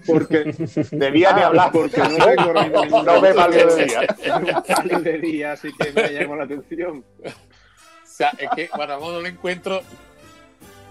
[0.06, 0.54] porque
[0.92, 4.02] debía de hablar porque no tengo no ve palio de día.
[4.76, 7.04] palio de día, así que me llamó la atención.
[7.24, 7.30] O
[8.04, 9.82] sea, es que Juan Ramón no lo encuentro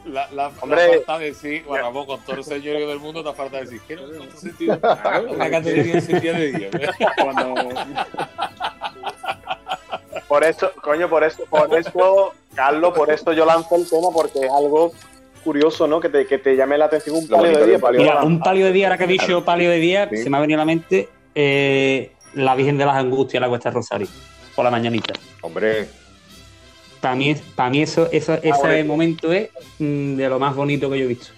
[0.06, 3.58] la, la, Hombre, falta de decir, bueno, con todo el señorío del mundo, te falta
[3.58, 4.02] decir, ¿qué no?
[4.12, 4.78] ¿En sentido?
[5.28, 6.70] Una categoría de día.
[7.22, 7.54] Cuando...
[10.28, 14.40] Por eso, coño, por eso, por eso, Carlos, por esto yo lanzo el tema, porque
[14.40, 14.92] es algo
[15.44, 16.00] curioso, ¿no?
[16.00, 17.78] Que te, que te llame la atención un palio de día.
[17.92, 20.40] Mira, un palio de día, ahora que he dicho palio de día, se me ha
[20.40, 24.08] venido a la mente eh, la Virgen de las Angustias, la Cuesta Rosario,
[24.56, 25.14] por la mañanita.
[25.42, 25.88] Hombre,
[27.06, 30.90] para mí, para mí eso, eso ah, ese momento es mm, de lo más bonito
[30.90, 31.28] que yo he visto.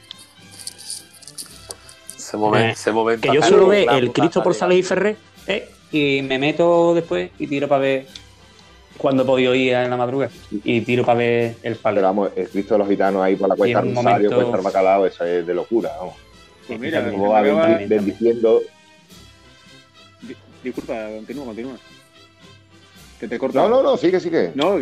[2.16, 5.16] Ese momento, ese momento que yo solo veo el Cristo por Sales y Ferrer
[5.46, 8.06] eh, y me meto después y tiro para ver
[8.96, 11.96] cuando he podido ir en la madrugada y tiro para ver el palo.
[11.96, 14.36] Pero vamos, el Cristo de los gitanos ahí por la cuesta Rosario, momento...
[14.36, 16.14] cuesta Bacalao, eso es de locura, vamos.
[16.66, 18.62] Pues mira, bendiciendo.
[20.64, 21.78] Disculpa, continúa, continúa.
[23.18, 24.52] Que te No, no, no, sigue, sigue.
[24.54, 24.78] No,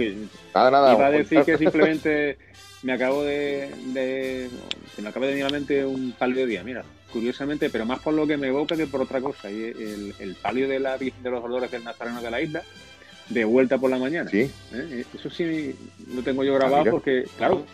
[0.54, 0.94] nada, nada.
[0.94, 2.38] Iba a decir que simplemente
[2.82, 4.50] me acabo de, de
[4.94, 7.86] se me acaba de venir a la mente un palio de día, mira, curiosamente, pero
[7.86, 9.50] más por lo que me evoca que por otra cosa.
[9.50, 12.62] Y el, el palio de la Virgen de los Dolores del Nazareno de la isla,
[13.28, 14.30] de vuelta por la mañana.
[14.30, 14.50] Sí.
[14.72, 15.04] ¿Eh?
[15.14, 15.74] Eso sí
[16.14, 17.64] lo tengo yo grabado ah, porque, claro,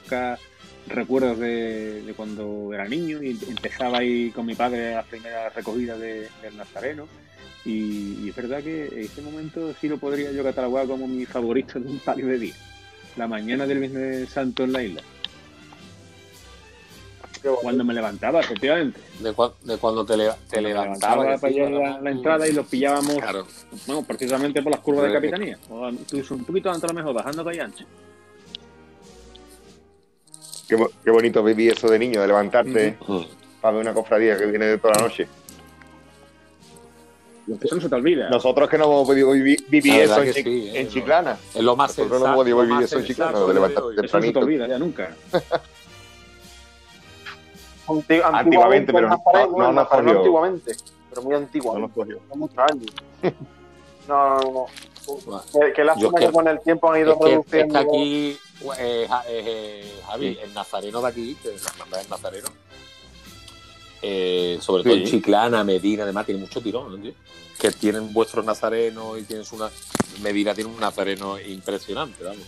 [0.87, 5.99] recuerdos de, de, cuando era niño y empezaba ahí con mi padre las primeras recogidas
[6.01, 7.07] de, del Nazareno
[7.65, 11.79] y, es verdad que en ese momento sí lo podría yo catalogar como mi favorito
[11.79, 12.55] de un palio de día.
[13.17, 15.03] La mañana del Viernes Santo en la isla.
[17.61, 19.01] Cuando me levantaba, efectivamente.
[19.19, 20.17] De, cuando te,
[20.49, 21.37] te levantaba.
[21.39, 23.17] para ir a la, entrada y los pillábamos,
[23.87, 25.59] bueno, precisamente por las curvas de capitanía.
[25.69, 27.85] O incluso un poquito antes a lo mejor, bajando para ancha.
[30.69, 32.97] Qué, qué, bonito vivir eso de niño, de levantarte
[33.61, 35.27] para ver una cofradía que viene de toda la noche.
[37.61, 38.29] Eso no se te olvida.
[38.31, 40.89] Nosotros que no hemos podido vivir, eso en, ¿eh?
[40.89, 41.37] Chiclana.
[41.55, 44.07] Es lo más Nosotros no hemos podido vivir eso en Chiclana, de levantarte tempranito.
[44.07, 45.17] Eso no se te olvida ya nunca.
[48.33, 50.77] antiguamente, pero no, no, no, no antiguamente,
[51.11, 51.75] pero muy antiguo.
[51.75, 52.21] No nos cogió.
[52.35, 52.93] muchos años.
[54.09, 54.67] no, no, no.
[55.75, 57.79] Que, lástima que, que, con el tiempo han ido reduciendo.
[57.79, 58.39] Es que aquí,
[58.79, 62.49] eh, eh, Javi, el nazareno de aquí, que es la hermandad del nazareno,
[64.03, 67.11] eh, sobre todo en Chiclana, Medina, además tiene mucho tirón, ¿no?
[67.59, 69.71] Que tienen vuestros nazarenos y tienes una.
[70.21, 72.45] Medina tiene un nazareno impresionante, vamos.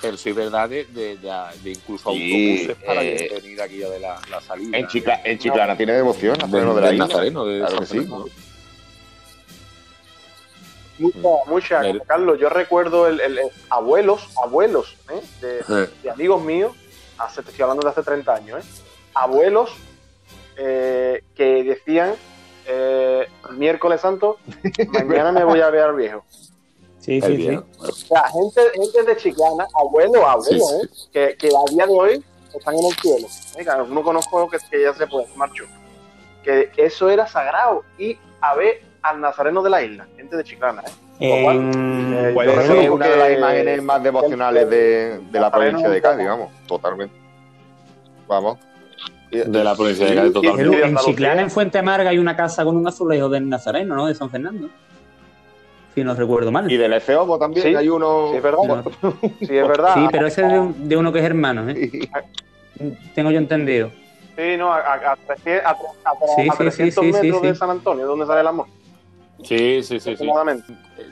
[0.00, 4.20] Pero sí es verdad de, de, de, incluso autobuses para eh, venir aquí de la,
[4.30, 4.78] la salida.
[4.78, 4.86] En,
[5.24, 7.06] en Chiclana tiene devoción, nazareno de, la isla.
[7.06, 8.06] Nazareno, de claro sí.
[10.98, 12.38] Mucha, mucha, Carlos.
[12.38, 15.20] Yo recuerdo el, el, abuelos, abuelos ¿eh?
[15.40, 16.72] de, amigos míos,
[17.18, 18.68] hace, estoy hablando de hace 30 años, ¿eh?
[19.14, 19.70] abuelos
[20.56, 22.14] eh, que decían
[22.66, 24.38] eh, miércoles santo,
[24.92, 26.24] mañana me voy a ver al viejo.
[27.00, 27.60] Sí, sí, sí.
[27.78, 30.88] O sea, gente, gente de Chiclana, abuelo, abuelo, ¿eh?
[31.12, 32.24] que, que, a día de hoy
[32.54, 33.26] están en el cielo.
[33.58, 33.84] ¿eh?
[33.90, 35.64] No conozco que, que ya se puede, marchó.
[36.42, 37.82] Que eso era sagrado.
[37.98, 40.82] Y a ver al nazareno de la isla, gente de Chiclana.
[41.20, 41.44] ¿eh?
[41.46, 46.26] eh puede ser una de las imágenes más devocionales de, de la provincia de Cádiz,
[46.26, 47.14] vamos, totalmente.
[48.26, 48.58] Vamos
[49.34, 50.86] de la provincia de Cádiz totalmente.
[50.86, 54.06] En Chiclana, en Fuente Amarga, hay una casa con un azulejo del Nazareno, ¿no?
[54.06, 54.68] De San Fernando.
[55.94, 56.70] Si no recuerdo mal.
[56.70, 58.30] Y del Efeomo también hay uno.
[58.30, 58.84] Sí, es verdad.
[59.38, 59.94] Sí, es verdad.
[59.94, 62.08] Sí, pero ese es de, uno que es hermano, ¿eh?
[63.14, 63.90] Tengo yo entendido.
[64.36, 68.66] Sí, no, a, a, a, sí, 300 metros de San Antonio, donde sale el amor.
[69.44, 70.28] Sí, sí, sí, sí.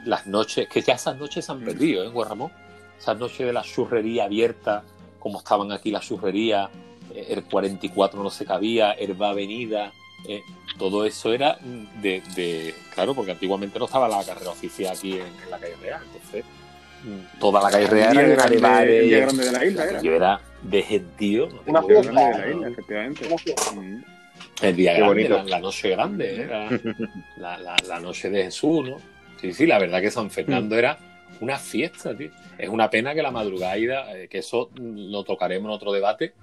[0.05, 2.51] Las noches, que ya esas noches se han perdido, ¿eh, Guarramón?
[2.99, 4.83] Esas noches de la churrería abierta,
[5.21, 6.69] como estaban aquí la churrería,
[7.15, 9.93] el 44 no se cabía, Herba Avenida,
[10.29, 10.43] eh,
[10.79, 11.59] todo eso era
[12.01, 16.01] de, de, Claro, porque antiguamente no estaba la carrera oficial aquí en, la calle Real,
[16.05, 16.45] entonces
[17.41, 19.85] toda la calle Real era el grande, el grande de la isla.
[19.85, 20.03] Era.
[20.03, 21.49] Yo era de gentío.
[21.67, 23.29] Una fiesta de la isla, efectivamente.
[24.63, 26.69] El día grande, la, la, noche grande, era
[27.37, 28.99] la, la, la, noche de Jesús, ¿no?
[29.41, 30.99] Sí, sí, la verdad que San Fernando era
[31.41, 32.31] una fiesta, tío.
[32.57, 33.75] Es una pena que la madrugada,
[34.17, 36.35] eh, que eso lo tocaremos en otro debate,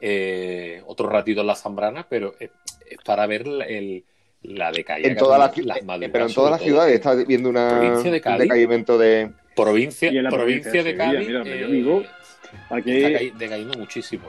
[0.00, 2.50] eh, otro ratito en la Zambrana, pero es,
[3.04, 4.04] para ver el,
[4.42, 5.08] la decaída.
[5.08, 5.78] En todas las,
[6.10, 9.30] pero en todas las ciudades está viendo una, un decaimiento de...
[9.54, 11.28] Provincia, provincia, de Cádiz.
[11.28, 12.06] Eh,
[12.70, 13.04] aquí...
[13.04, 14.28] Está decayendo muchísimo.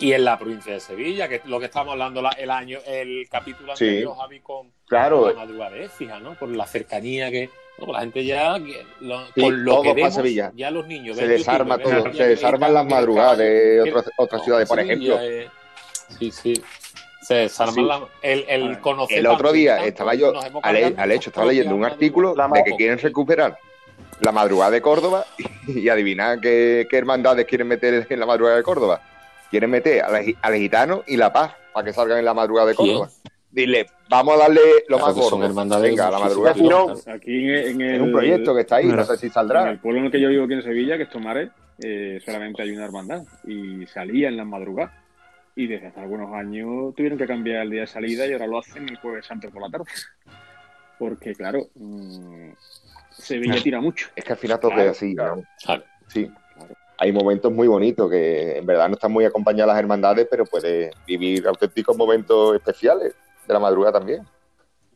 [0.00, 3.28] Y en la provincia de Sevilla, que es lo que estamos hablando el año, el
[3.30, 5.28] capítulo anterior, Javi, con, claro.
[5.28, 6.34] la madrugada de fija, ¿no?
[6.34, 7.50] Por la cercanía que.
[7.88, 8.56] La gente ya,
[9.34, 10.52] con lo que vemos, Sevilla.
[10.54, 14.80] ya los niños se desarma todo, se desarman las madrugadas de otras, otras ciudades, por
[14.80, 15.18] ejemplo.
[16.18, 16.54] sí, sí.
[17.22, 19.18] Se desarman la, el, el conocer.
[19.18, 23.56] El otro día estaba yo, al, hecho, estaba leyendo un artículo de que quieren recuperar
[24.20, 25.26] la madrugada de Córdoba
[25.66, 29.00] y, y adivinar qué, qué hermandades quieren meter en la madrugada de Córdoba
[29.50, 33.08] quieren meter al, gitano y la paz para que salgan en la madrugada de Córdoba.
[33.52, 35.38] Dile, vamos a darle lo más gordo.
[35.80, 36.94] Venga, a la madrugada.
[37.12, 39.62] Aquí en, el, es un proyecto que está ahí, no sé si saldrá.
[39.62, 41.50] En el pueblo en el que yo vivo aquí en Sevilla, que es Tomares,
[41.82, 44.92] eh, solamente hay una hermandad y salía en la madrugada.
[45.56, 48.60] Y desde hace algunos años tuvieron que cambiar el día de salida y ahora lo
[48.60, 49.90] hacen el jueves santo por la tarde.
[50.96, 52.50] Porque, claro, mmm,
[53.10, 54.08] Sevilla tira mucho.
[54.14, 55.42] Es que al final todo es así, claro.
[56.06, 56.30] Sí
[57.02, 60.90] hay momentos muy bonitos que en verdad no están muy acompañadas las hermandades, pero puede
[61.06, 63.14] vivir auténticos momentos especiales
[63.50, 64.26] de la madrugada también.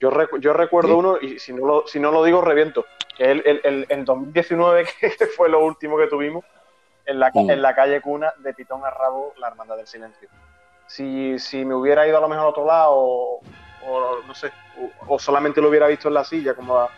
[0.01, 2.85] Yo, yo recuerdo uno, y si no, lo, si no lo digo, reviento,
[3.17, 6.45] que el, el, el, 2019, que fue lo último que tuvimos,
[7.07, 7.51] en la, mm.
[7.51, 10.29] en la calle Cuna, de Pitón a Rabo, la Hermandad del Silencio.
[10.87, 13.41] Si, si me hubiera ido a lo mejor a otro lado, o,
[14.27, 14.51] no sé,
[15.07, 16.89] o, solamente lo hubiera visto en la silla, como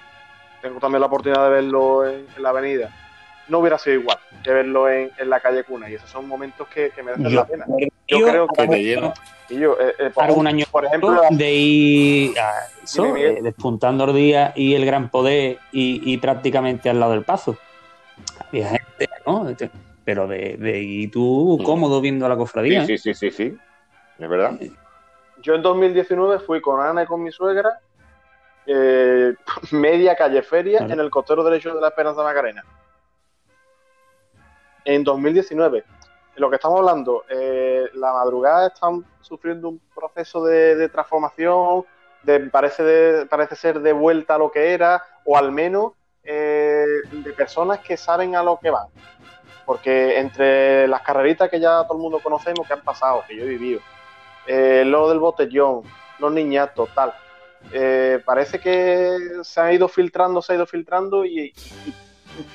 [0.61, 2.91] tengo también la oportunidad de verlo en la avenida,
[3.49, 5.91] no hubiera sido igual que verlo en, la calle Cuna.
[5.91, 7.67] Y esos son momentos que, merecen la pena.
[8.09, 9.13] Yo, creo que, te llevo.
[9.49, 14.75] Y yo, eh, eh, algún año por ejemplo de ir eh, despuntando el día y
[14.75, 17.57] el gran poder y, prácticamente al lado del paso
[18.49, 19.47] había gente ¿no?
[20.05, 23.57] pero de, de y tú cómodo viendo la cofradía sí sí sí sí,
[24.19, 24.59] es verdad
[25.43, 27.79] yo en 2019 fui con Ana y con mi suegra
[29.71, 32.65] media calle feria en el costero derecho de la Esperanza Macarena
[34.87, 35.85] en 2019.
[36.37, 41.85] Lo que estamos hablando, eh, la madrugada están sufriendo un proceso de, transformación,
[42.23, 47.33] de, parece, parece ser de vuelta a lo que era, o al menos eh, de
[47.33, 48.87] personas que saben a lo que van.
[49.65, 53.45] Porque entre las carreritas que ya todo el mundo conocemos, que han pasado, que yo
[53.45, 53.81] he vivido,
[54.47, 55.83] eh, lo del botellón,
[56.19, 57.13] los niñatos, tal,
[58.25, 61.53] parece que se ha ido filtrando, se ha ido filtrando y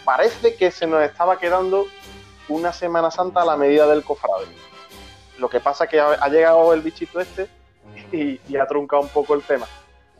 [0.05, 1.85] parece que se nos estaba quedando
[2.51, 4.47] una Semana Santa a la medida del cofrade.
[5.39, 7.47] Lo que pasa es que ha, llegado el bichito este
[8.11, 9.67] y, ha truncado un poco el tema.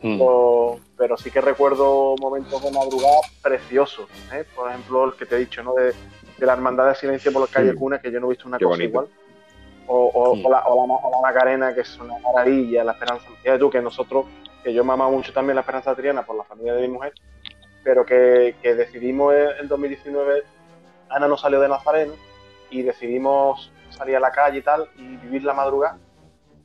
[0.04, 0.20] Hmm.
[0.98, 4.08] pero sí que recuerdo momentos de madrugada preciosos.
[4.32, 4.44] ¿eh?
[4.52, 5.74] Por ejemplo, el que te he dicho, ¿no?
[5.74, 5.94] De,
[6.38, 8.82] la hermandad de silencio por los calles Cuna, que yo no he visto una cosa
[8.82, 9.06] igual.
[9.86, 10.50] O, hmm.
[10.50, 10.64] la,
[11.22, 13.28] Macarena, que es una maravilla, la esperanza.
[13.42, 14.26] Fíjate tú que nosotros,
[14.64, 17.12] que yo mamaba mucho también la esperanza triana por la familia de mi mujer,
[17.84, 20.42] pero que, que decidimos en 2019
[21.14, 22.14] Ana no salió de Nazareno
[22.70, 25.98] y decidimos salir a la calle y tal y vivir la madrugada.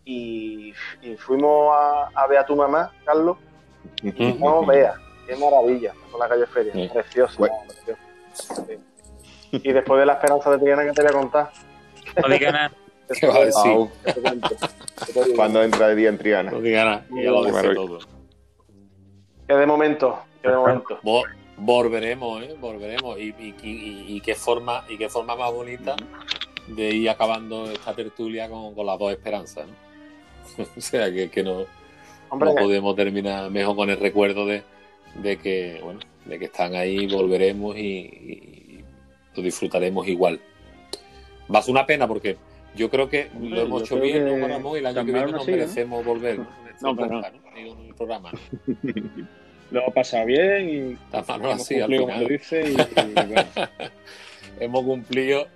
[0.06, 0.74] Y,
[1.18, 3.38] fuimos a, ver a tu mamá, Carlos.
[4.02, 4.94] Y no vea,
[5.26, 7.46] qué maravilla, con la calle Feria, precioso.
[9.52, 11.52] Y después de la esperanza de Triana que te voy a contar.
[12.22, 12.72] No diga nada.
[15.36, 16.52] Cuando entra el día en Triana.
[16.52, 18.00] No diga nada, ya lo dice todo.
[19.48, 21.00] Que de momento, que de momento.
[21.58, 22.56] Volveremos, ¿eh?
[22.60, 23.20] Volveremos.
[23.20, 25.96] Y, y, qué forma, y qué forma más bonita
[26.68, 30.64] de ir acabando esta tertulia con, las dos esperanzas, ¿no?
[30.78, 31.66] o sea, que, no,
[32.30, 34.64] podemos terminar mejor con el recuerdo de,
[35.38, 38.84] que, bueno, de que están ahí, volveremos y,
[39.36, 40.40] lo disfrutaremos igual.
[41.54, 42.38] Va a ser una pena porque
[42.76, 46.06] yo creo que lo hemos hecho bien, ¿no, y el año que viene nos merecemos
[46.06, 46.40] volver.
[46.82, 47.26] No, pero no.
[47.56, 48.32] En el programa.
[49.72, 52.78] lo ha pasado bien y hemos cumplido como dice y,
[54.64, 55.48] hemos cumplido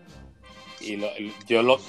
[0.82, 0.97] y
[1.47, 1.80] yo lo,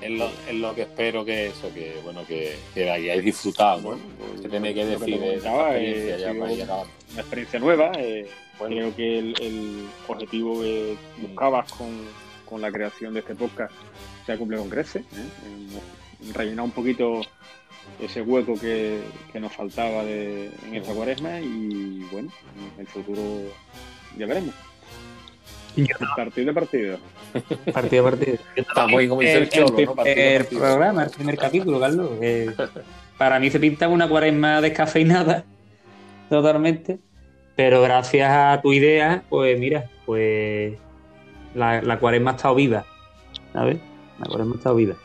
[0.00, 4.42] es, lo, es lo que espero que eso que bueno que, que hayáis disfrutado ¿no?
[4.42, 6.74] que tenéis que decir de experiencia,
[7.12, 8.26] una experiencia nueva eh,
[8.58, 11.88] creo que el, objetivo que buscabas con,
[12.44, 13.72] con, la creación de este podcast
[14.24, 16.32] se ha cumplido con crece ¿eh?
[16.32, 17.22] rellenar un poquito
[18.00, 19.00] ese hueco que,
[19.34, 22.30] nos faltaba de, en esta cuaresma y bueno,
[22.74, 23.22] en el futuro
[24.18, 24.54] ya veremos.
[26.16, 26.98] Partido de partido.
[27.72, 28.38] Partido de partido.
[28.56, 29.48] Estamos ahí como dice el,
[30.06, 32.10] el, programa, el primer capítulo, Carlos.
[33.16, 35.44] para mí se pinta una cuaresma descafeinada,
[36.28, 36.98] totalmente.
[37.56, 40.74] Pero gracias a tu idea, pues mira, pues
[41.54, 42.84] la, la cuaresma ha estado viva,
[43.52, 43.78] ¿sabes?
[44.18, 44.96] La cuaresma ha estado viva.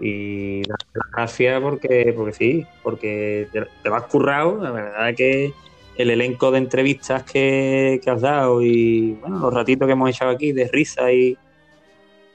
[0.00, 0.78] Y las
[1.12, 5.52] gracias porque, porque sí, porque te, te vas currado, la verdad es que
[5.96, 10.52] el elenco de entrevistas que, has dado y bueno, los ratitos que hemos echado aquí
[10.52, 11.36] de risa y,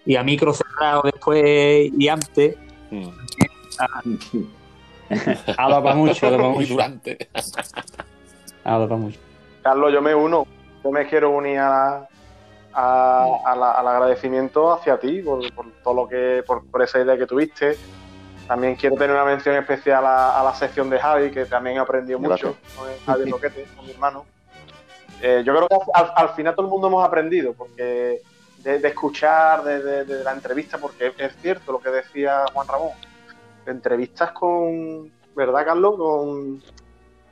[0.06, 2.56] y a micro cerrado después y antes.
[2.90, 3.08] Mm.
[5.58, 6.78] ha dado para mucho, ha dado para mucho.
[8.64, 9.20] ha dado para mucho.
[9.62, 10.48] Carlos, yo me uno,
[10.84, 12.08] yo me quiero unir a,
[12.74, 15.42] al agradecimiento hacia ti por,
[15.84, 17.78] todo lo que, por, esa idea que tuviste.
[18.48, 22.20] También quiero tener una mención especial a, la sección de Javi, que también he aprendido
[22.20, 24.26] mucho con Javi Roquete, con mi hermano.
[25.22, 28.22] Eh, yo creo que al, final todo el mundo hemos aprendido, porque
[28.58, 32.92] de, escuchar, de, la entrevista, porque es cierto lo que decía Juan Ramón.
[33.66, 35.96] Entrevistas con, ¿verdad, Carlos?
[35.96, 36.64] Con,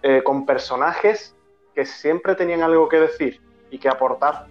[0.04, 1.36] eh, con personajes
[1.74, 4.48] que siempre tenían algo que decir y que aportar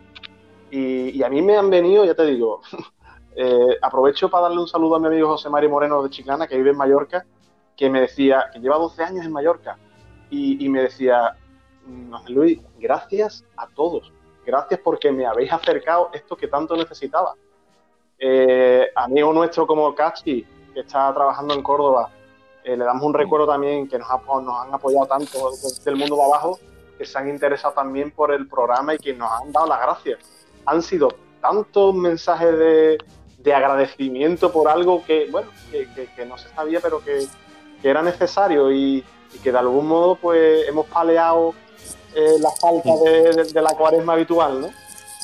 [0.71, 2.61] y, a mí me han venido, ya te digo,
[3.37, 6.57] eh, aprovecho para darle un saludo a mi amigo José Mario Moreno de Chiclana, que
[6.57, 7.25] vive en Mallorca,
[7.77, 9.79] que me decía, que lleva 12 años en Mallorca,
[10.31, 11.37] y, me decía,
[12.27, 14.12] Luis, gracias a todos,
[14.45, 17.35] gracias porque me habéis acercado esto que tanto necesitaba.
[18.19, 20.45] Eh, amigo nuestro como Cachi,
[20.75, 22.11] que está trabajando en Córdoba,
[22.62, 24.07] eh, le damos un recuerdo también que nos,
[24.43, 25.51] nos han apoyado tanto
[25.83, 26.59] del mundo de abajo,
[26.99, 30.38] que se han interesado también por el programa y que nos han dado las gracias
[30.69, 31.09] han sido
[31.41, 32.99] tantos mensajes de,
[33.55, 37.27] agradecimiento por algo que, bueno, que, no se sabía, pero que,
[37.83, 39.03] era necesario y,
[39.43, 41.55] que de algún modo pues hemos paleado
[42.14, 44.69] eh, la falta de, la cuaresma habitual, ¿no?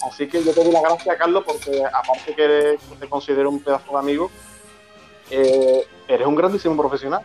[0.07, 3.93] Así que yo te doy las gracias, Carlos, porque aparte que te considero un pedazo
[3.93, 4.31] de amigo,
[5.31, 7.23] eh, eres un grandísimo profesional.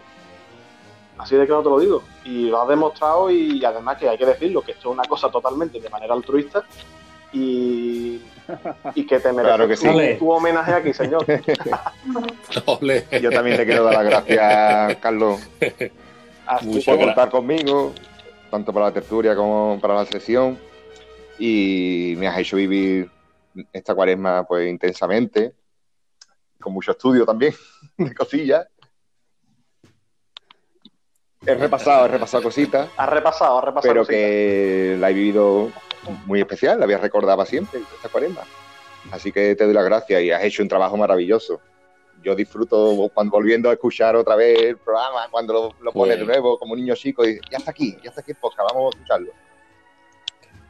[1.17, 2.03] Así de no te lo digo.
[2.25, 5.29] Y lo has demostrado y además que hay que decirlo, que esto es una cosa
[5.29, 6.65] totalmente de manera altruista
[7.31, 8.21] y,
[9.07, 11.25] que te mereces tu homenaje aquí, señor.
[13.21, 15.39] Yo también te quiero dar las gracias, Carlos,
[16.85, 17.93] por contar conmigo,
[18.49, 20.57] tanto para la tertulia como para la sesión.
[21.37, 23.09] Y me has hecho vivir
[23.71, 25.53] esta cuaresma pues intensamente,
[26.59, 27.53] con mucho estudio también,
[27.97, 28.67] de cosillas.
[31.45, 32.89] He repasado, he repasado cositas.
[32.97, 33.93] Has repasado, has repasado.
[33.93, 35.71] Pero que la he vivido
[36.25, 38.41] muy especial, la había recordaba siempre, esta cuaresma.
[39.11, 41.61] Así que te doy las gracias y has hecho un trabajo maravilloso.
[42.21, 46.25] Yo disfruto cuando volviendo a escuchar otra vez el programa, cuando lo, lo pones de
[46.25, 49.31] nuevo como niño chico y ya está aquí, ya está aquí en vamos a escucharlo.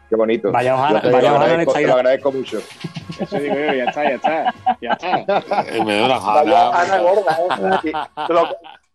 [0.10, 0.52] Qué bonito.
[0.52, 2.62] Vaya ojalá, te, vaya lo, agradezco, te lo agradezco mucho.
[3.20, 4.54] Eso digo yo, ya está, ya está.
[4.82, 5.84] Ya está.
[5.86, 6.82] me da una jala.
[6.82, 7.38] Ana gorda,
[7.84, 7.92] ¿eh?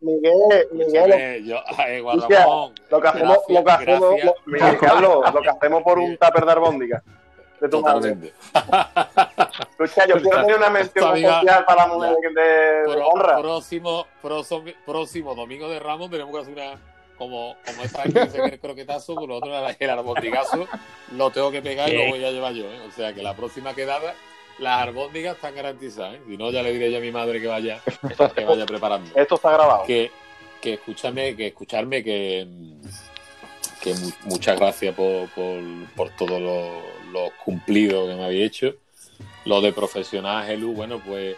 [0.05, 1.45] Miguel, Miguel.
[1.45, 5.83] Yo, ay, Guadamón, lo que hacemos, lo que hacemos, lo, Miguel, Carlos, lo que hacemos
[5.83, 7.03] por un tupper de albóndiga.
[7.61, 8.35] De tu Totalmente.
[9.71, 13.39] Escucha, yo quiero tener una mención especial para la mujer de, de, honra.
[13.39, 16.79] Próximo, próximo, próximo domingo de Ramos tenemos que hacer una
[17.17, 20.67] como, como esta vez que el croquetazo, por lo otro el arbondigazo
[21.13, 22.65] lo tengo que pegar y lo voy a llevar yo.
[22.65, 22.81] ¿eh?
[22.87, 24.15] O sea que la próxima quedada
[24.59, 26.15] las albóndigas están garantizadas.
[26.15, 26.21] ¿eh?
[26.29, 27.81] Si no, ya le diré yo a mi madre que vaya,
[28.35, 29.11] que vaya preparando.
[29.15, 29.85] Esto está grabado.
[29.85, 30.11] Que,
[30.61, 32.47] que escúchame, que escucharme que,
[33.83, 33.95] que
[34.25, 35.63] muchas gracias por, por,
[35.95, 38.75] por todos los cumplidos que me habéis hecho.
[39.45, 41.37] Lo de profesional, Helu, bueno, pues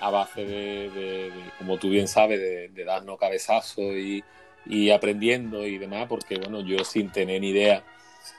[0.00, 4.22] a base de, como tú bien sabes, de, darnos cabezazos y,
[4.66, 7.82] y, aprendiendo y demás, porque bueno, yo sin tener ni idea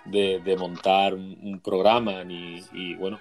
[0.06, 3.20] de, montar un, programa ni, y bueno,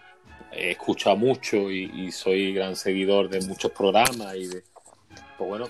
[0.52, 4.62] he escuchado mucho y, soy gran seguidor de muchos programas y de,
[5.36, 5.68] pues bueno,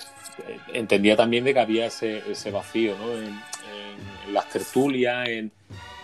[0.73, 3.13] entendía también de que había ese, ese vacío, ¿no?
[3.13, 3.57] En,
[4.33, 5.53] las tertulias, en,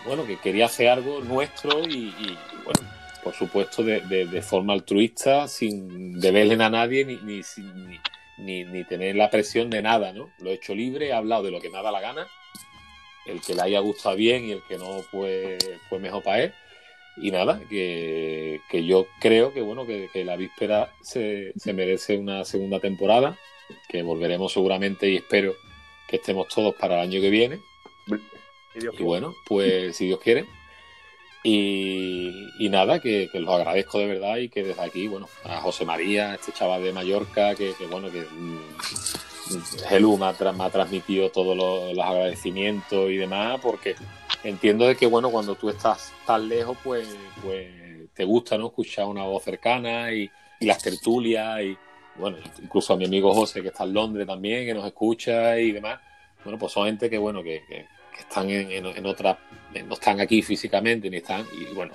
[0.06, 2.14] bueno, que quería hacer algo nuestro y,
[2.64, 2.80] bueno,
[3.22, 7.42] por supuesto de, de, forma altruista, sin deberle a nadie ni, ni,
[8.38, 10.30] ni, ni, tener la presión de nada, ¿no?
[10.38, 12.28] Lo he hecho libre, he hablado de lo que me da la gana,
[13.26, 15.58] el que le haya gustado bien y el que no, pues,
[15.90, 16.54] pues mejor para él
[17.16, 23.38] y nada, que, yo creo que bueno, que, la víspera se, merece una segunda temporada,
[23.88, 25.54] que volveremos seguramente y espero
[26.08, 27.60] que estemos todos para el año que viene.
[28.74, 30.46] Y bueno, pues si Dios quiere.
[31.44, 35.84] Y, nada, que, que, los agradezco de verdad y que desde aquí, bueno, a José
[35.84, 38.24] María, este chaval de Mallorca, que, bueno, que
[39.90, 43.96] Helú mm, me ha, transmitido todos los, los agradecimientos y demás, porque
[44.44, 47.08] entiendo de que, bueno, cuando tú estás tan lejos, pues,
[47.42, 47.68] pues
[48.14, 48.66] te gusta, ¿no?
[48.66, 51.76] Escuchar una voz cercana y, las tertulias y,
[52.14, 55.72] bueno, incluso a mi amigo José, que está en Londres también, que nos escucha y
[55.72, 55.98] demás.
[56.44, 57.62] Bueno, pues son gente que, bueno, que,
[58.16, 59.38] están en, en, otras,
[59.86, 61.94] no están aquí físicamente, ni están, y bueno,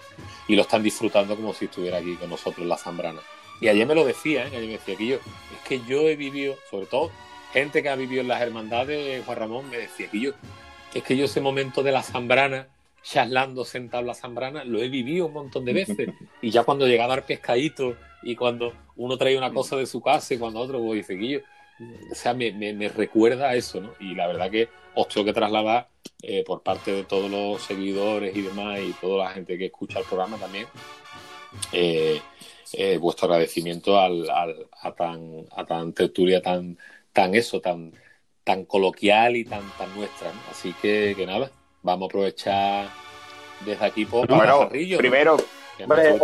[0.50, 3.22] y lo están disfrutando como si estuviera aquí con nosotros en la Zambrana.
[3.62, 4.48] Y ayer me lo decía, ¿eh?
[4.48, 7.12] ayer me decía que yo, es que yo he vivido, sobre todo
[7.54, 10.32] gente que ha vivido en las hermandades, Juan Ramón me decía que yo,
[10.98, 12.68] es que yo ese momento de la Zambrana,
[13.04, 16.10] charlando sentado en la Zambrana, lo he vivido un montón de veces.
[16.42, 20.02] Y ya cuando llega a dar pescadito y cuando uno trae una cosa de su
[20.02, 21.40] casa y cuando otro, pues dice yo,
[22.12, 23.94] o sea, me, me, recuerda a eso, ¿no?
[24.00, 25.88] Y la verdad que os tengo que trasladar
[26.24, 30.00] eh, por parte de todos los seguidores y demás y toda la gente que escucha
[30.00, 30.66] el programa también,
[31.72, 32.20] eh,
[32.74, 36.78] eh, vuestro agradecimiento al, a tan a tan tertulia tan
[37.14, 37.94] tan eso tan
[38.48, 41.52] tan coloquial y tan tan nuestra así que, que, nada
[41.84, 42.88] vamos a aprovechar
[43.66, 45.36] desde aquí por bueno, primero
[45.84, 46.18] Hombre,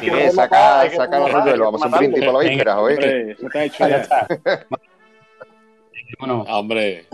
[0.00, 3.36] Miguel, saca, los rollos, lo vamos a hacer un brindis por la víspera, joder.
[3.38, 3.96] Se está hecho ya.
[3.96, 4.26] está.
[6.18, 6.44] bueno.
[6.48, 7.06] Hombre.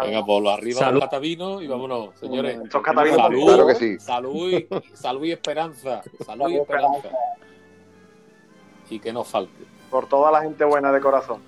[0.00, 1.00] Venga, por lo arriba salud.
[1.00, 2.60] los catavinos y vámonos, señores.
[2.70, 3.98] salud, claro que sí.
[3.98, 6.02] salud, y, salud y esperanza.
[6.24, 7.08] Salud y esperanza.
[8.90, 9.77] Y que nos falte.
[9.90, 11.42] Por toda la gente buena de corazón.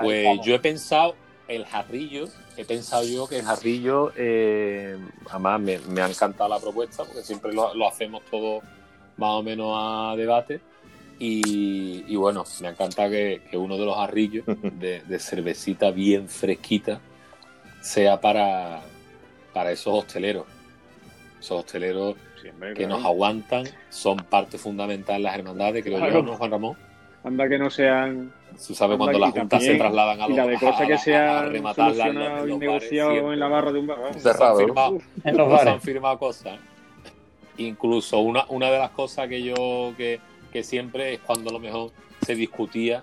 [0.00, 1.14] Pues yo he pensado
[1.46, 2.26] el jarrillo,
[2.56, 4.98] he pensado yo que el jarrillo, eh,
[5.30, 8.60] además me, ha encantado la propuesta, porque siempre lo, hacemos todo
[9.16, 10.60] más o menos a debate.
[11.18, 14.44] Y, bueno, me encanta que, uno de los jarrillos
[14.78, 17.00] de, cervecita bien fresquita
[17.80, 18.82] sea para,
[19.52, 20.46] para esos hosteleros.
[21.38, 22.16] Esos hosteleros
[22.74, 26.76] que nos aguantan, son parte fundamental de las hermandades, creo yo, ¿no, Juan Ramón?
[27.24, 28.32] Anda que no sean
[28.66, 31.16] Tú sabes cuando las juntas se trasladan a los Y la de cosas que se
[31.16, 33.98] han solucionado y negociado en la barra de un bar.
[34.18, 34.60] Cerrado.
[35.24, 35.74] en los bares.
[35.74, 36.58] han firmado cosas.
[37.56, 40.20] Incluso una, una de las cosas que yo que,
[40.52, 41.90] que siempre es cuando a lo mejor
[42.24, 43.02] se discutía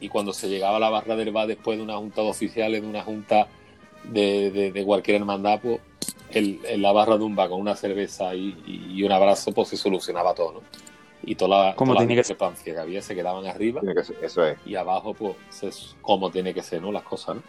[0.00, 2.82] y cuando se llegaba a la barra del bar después de una junta de oficiales,
[2.82, 3.48] de una junta
[4.04, 5.80] de, de, de cualquier hermandad, pues
[6.30, 9.68] el, en la barra de un bar con una cerveza y, y, un abrazo, pues
[9.68, 10.60] se solucionaba todo, ¿no?
[11.22, 13.80] Y toda la, como toda tiene la que, que había se quedaban arriba
[14.22, 14.58] eso es.
[14.64, 17.42] y abajo pues es como tiene que ser no las cosas ¿no?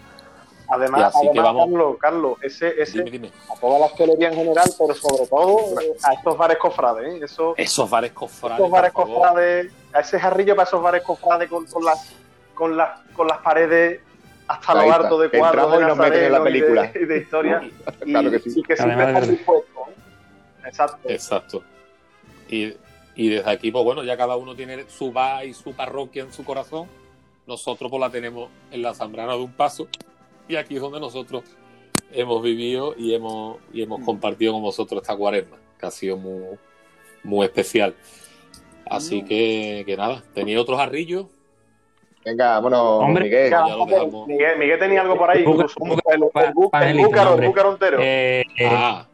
[0.69, 1.65] además, además que vamos...
[1.65, 3.31] Carlos, Carlos ese, ese dime, dime.
[3.51, 5.59] a toda la hostelería en general pero sobre todo
[6.03, 7.19] a estos bares cofrades ¿eh?
[7.23, 11.65] Eso, esos bares cofrades esos bares cofrades a ese jarrillo para esos bares cofrades con,
[11.65, 12.13] con las
[12.53, 14.01] con las con las paredes
[14.47, 17.61] hasta lo harto de cuadros de y nos meten en la película de, de historia
[17.99, 20.65] claro que sí y que siempre dispuestos ¿eh?
[20.65, 21.63] exacto exacto
[22.49, 22.73] y
[23.19, 26.31] y desde aquí, pues bueno, ya cada uno tiene su bar y su parroquia en
[26.31, 26.87] su corazón.
[27.45, 29.89] Nosotros pues la tenemos en la Zambrana de un paso.
[30.47, 31.43] Y aquí es donde nosotros
[32.13, 36.57] hemos vivido y hemos, y hemos compartido con vosotros esta cuaresma, que ha sido muy,
[37.21, 37.93] muy especial.
[38.89, 41.25] Así que, que nada, tenía otros arrillos.
[42.23, 43.53] Venga, vámonos, Miguel.
[44.27, 44.57] Miguel.
[44.57, 44.79] Miguel.
[44.79, 47.97] tenía algo por ahí, el, búcaro, el búcaro entero.
[47.99, 49.09] Eh, eh, ah.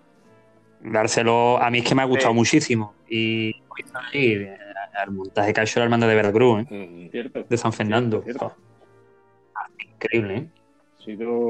[0.81, 2.94] Dárselo, a mí es que me ha gustado muchísimo.
[3.07, 3.55] Y
[3.93, 4.47] ahí,
[5.03, 7.29] el montaje que ha hecho la hermandad de Veracruz, ¿eh?
[7.47, 8.23] de San Fernando.
[9.79, 10.49] Increíble, ¿eh?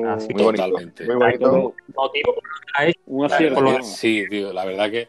[0.10, 0.68] Así muy bonito.
[1.06, 1.73] Muy bonito.
[3.06, 3.84] Un acierto.
[3.84, 5.07] Sí, tío, la verdad que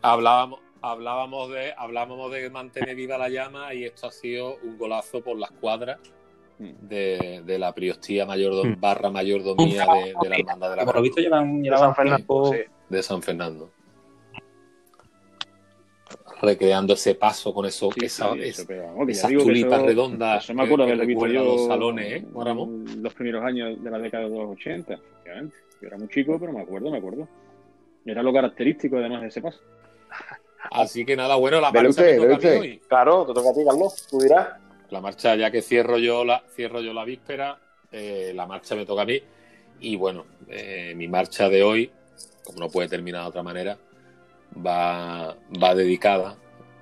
[0.00, 5.22] hablábamos, hablábamos de hablábamos de mantener viva la llama y esto ha sido un golazo
[5.22, 5.98] por las cuadras
[6.58, 8.80] de, de la priostía mayor mm.
[8.80, 12.52] barra mayordomía de, de la hermandad de la Por lo visto llevan, llevan San Fernando,
[12.52, 12.58] sí.
[12.88, 13.70] de San Fernando
[16.40, 20.44] recreando ese paso con eso, sí, esa, sí, eso, pero, esas tulipas redondas.
[20.44, 22.26] Eso me acuerdo de visto yo los salones, ¿eh,
[23.00, 24.96] Los primeros años de la década de los 80,
[25.80, 27.28] Yo era muy chico, pero me acuerdo, me acuerdo.
[28.04, 29.60] Era lo característico además de ese paso.
[30.70, 32.80] Así que nada, bueno, la marcha me toca a mí hoy.
[32.88, 34.48] Claro, te toca a ti, Carlos, tú dirás.
[34.90, 37.58] La marcha, ya que cierro yo la, cierro yo la víspera,
[37.92, 39.20] eh, la marcha me toca a mí.
[39.80, 41.90] Y bueno, eh, mi marcha de hoy,
[42.44, 43.78] como no puede terminar de otra manera,
[44.64, 46.36] va, va dedicada,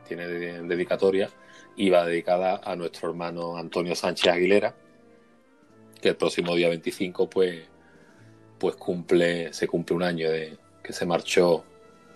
[0.06, 1.30] tiene dedicatoria,
[1.76, 4.74] y va dedicada a nuestro hermano Antonio Sánchez Aguilera,
[6.00, 7.64] que el próximo día 25 pues,
[8.58, 11.64] pues cumple, se cumple un año de que se marchó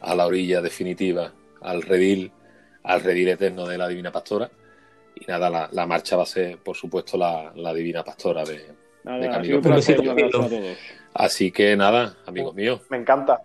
[0.00, 2.32] a la orilla definitiva, al redil,
[2.82, 4.50] al redil eterno de la Divina Pastora.
[5.14, 8.66] Y nada, la, la marcha va a ser, por supuesto, la, la Divina Pastora de,
[9.04, 9.60] de Camilo.
[11.12, 12.80] Así que nada, amigos míos.
[12.88, 13.42] Me encanta.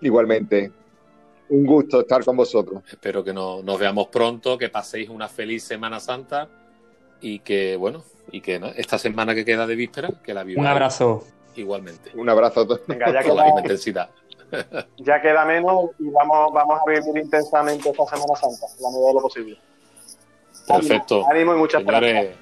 [0.00, 0.70] Igualmente
[1.50, 2.82] un gusto estar con vosotros.
[2.90, 6.48] Espero que no, nos veamos pronto, que paséis una feliz Semana Santa
[7.20, 8.68] y que, bueno, y que ¿no?
[8.68, 10.64] esta semana que queda de víspera, que la viváis.
[10.64, 11.24] Un abrazo.
[11.56, 12.10] Igualmente.
[12.14, 12.82] Un abrazo a todos.
[12.86, 14.10] Venga, ya con la misma intensidad.
[14.96, 19.14] Ya queda menos y vamos, vamos a vivir intensamente esta Semana Santa, la medida de
[19.14, 19.58] lo posible.
[20.66, 21.26] Perfecto.
[21.28, 22.36] Ánimo y muchas Señores, gracias.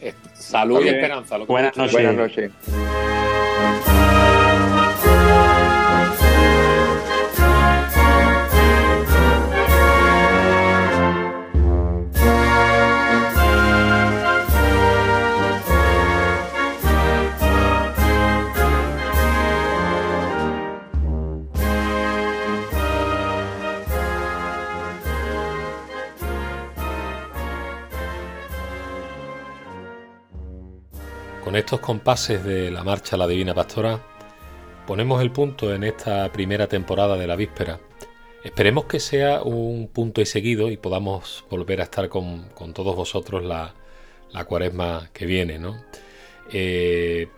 [0.00, 1.38] Eh, salud y esperanza.
[1.38, 1.92] Buenas noches.
[1.92, 2.52] Buenas noches.
[31.48, 34.04] Con estos compases de la marcha La Divina Pastora,
[34.86, 37.80] ponemos el punto en esta primera temporada de la víspera.
[38.44, 43.42] Esperemos que sea un punto y seguido y podamos volver a estar con, todos vosotros
[43.44, 43.74] la,
[44.44, 45.58] cuaresma que viene.
[45.58, 45.82] ¿no?
[46.52, 47.28] Eh,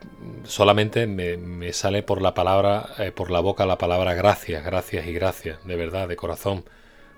[0.43, 5.13] solamente me, sale por la palabra, eh, por la boca la palabra gracias, gracias y
[5.13, 6.65] gracias, de verdad, de corazón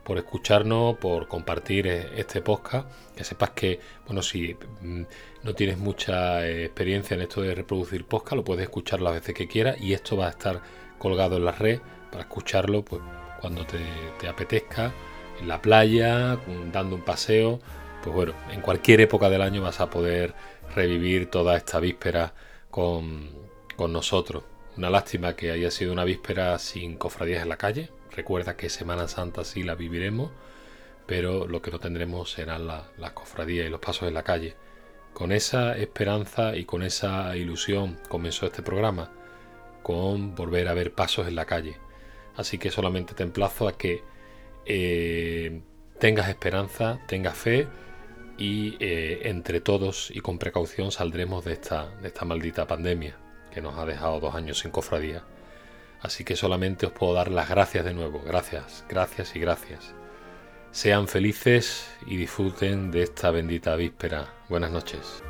[0.05, 2.89] por escucharnos, por compartir eh, este podcast.
[3.17, 5.03] Que sepas que, bueno, si mm,
[5.43, 9.35] no tienes mucha eh, experiencia en esto de reproducir podcast, lo puedes escuchar las veces
[9.35, 10.61] que quieras y esto va a estar
[10.99, 11.81] colgado en la red
[12.11, 13.03] para escucharlo pues,
[13.41, 14.93] cuando te, apetezca,
[15.41, 16.39] en la playa,
[16.73, 17.61] dando un paseo.
[18.03, 20.35] Pues bueno, en cualquier época del año vas a poder
[20.75, 22.35] revivir toda esta víspera
[22.71, 23.31] con,
[23.77, 24.45] con nosotros.
[24.77, 29.09] Una lástima que haya sido una víspera sin cofradías en la calle, Recuerda que Semana
[29.09, 30.31] Santa sí la viviremos,
[31.07, 34.55] pero lo que no tendremos serán las cofradías y los pasos en la calle.
[35.15, 39.11] Con esa esperanza y con esa ilusión comenzó este programa,
[39.83, 41.77] con volver a ver pasos en la calle.
[42.37, 44.03] Así que solamente te emplazo a que
[44.65, 45.63] eh,
[45.99, 47.67] tengas esperanza, tengas fe
[48.39, 53.17] y eh, entre todos y con precaución saldremos de esta, de esta maldita pandemia
[53.53, 55.25] que nos ha dejado dos años sin cofradía.
[56.03, 58.23] Así que solamente os puedo dar las gracias de nuevo.
[58.27, 59.95] Gracias, gracias y gracias.
[60.73, 64.35] Sean felices y disfruten de esta bendita víspera.
[64.49, 65.23] Buenas noches.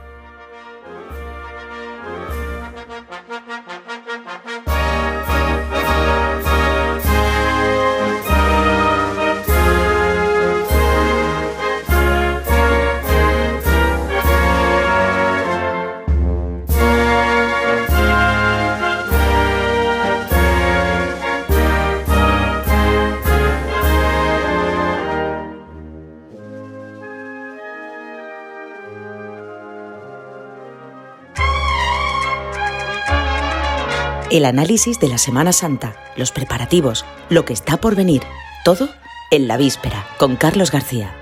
[34.32, 38.22] El análisis de la Semana Santa, los preparativos, lo que está por venir,
[38.64, 38.88] todo
[39.30, 41.14] en la víspera con Carlos García.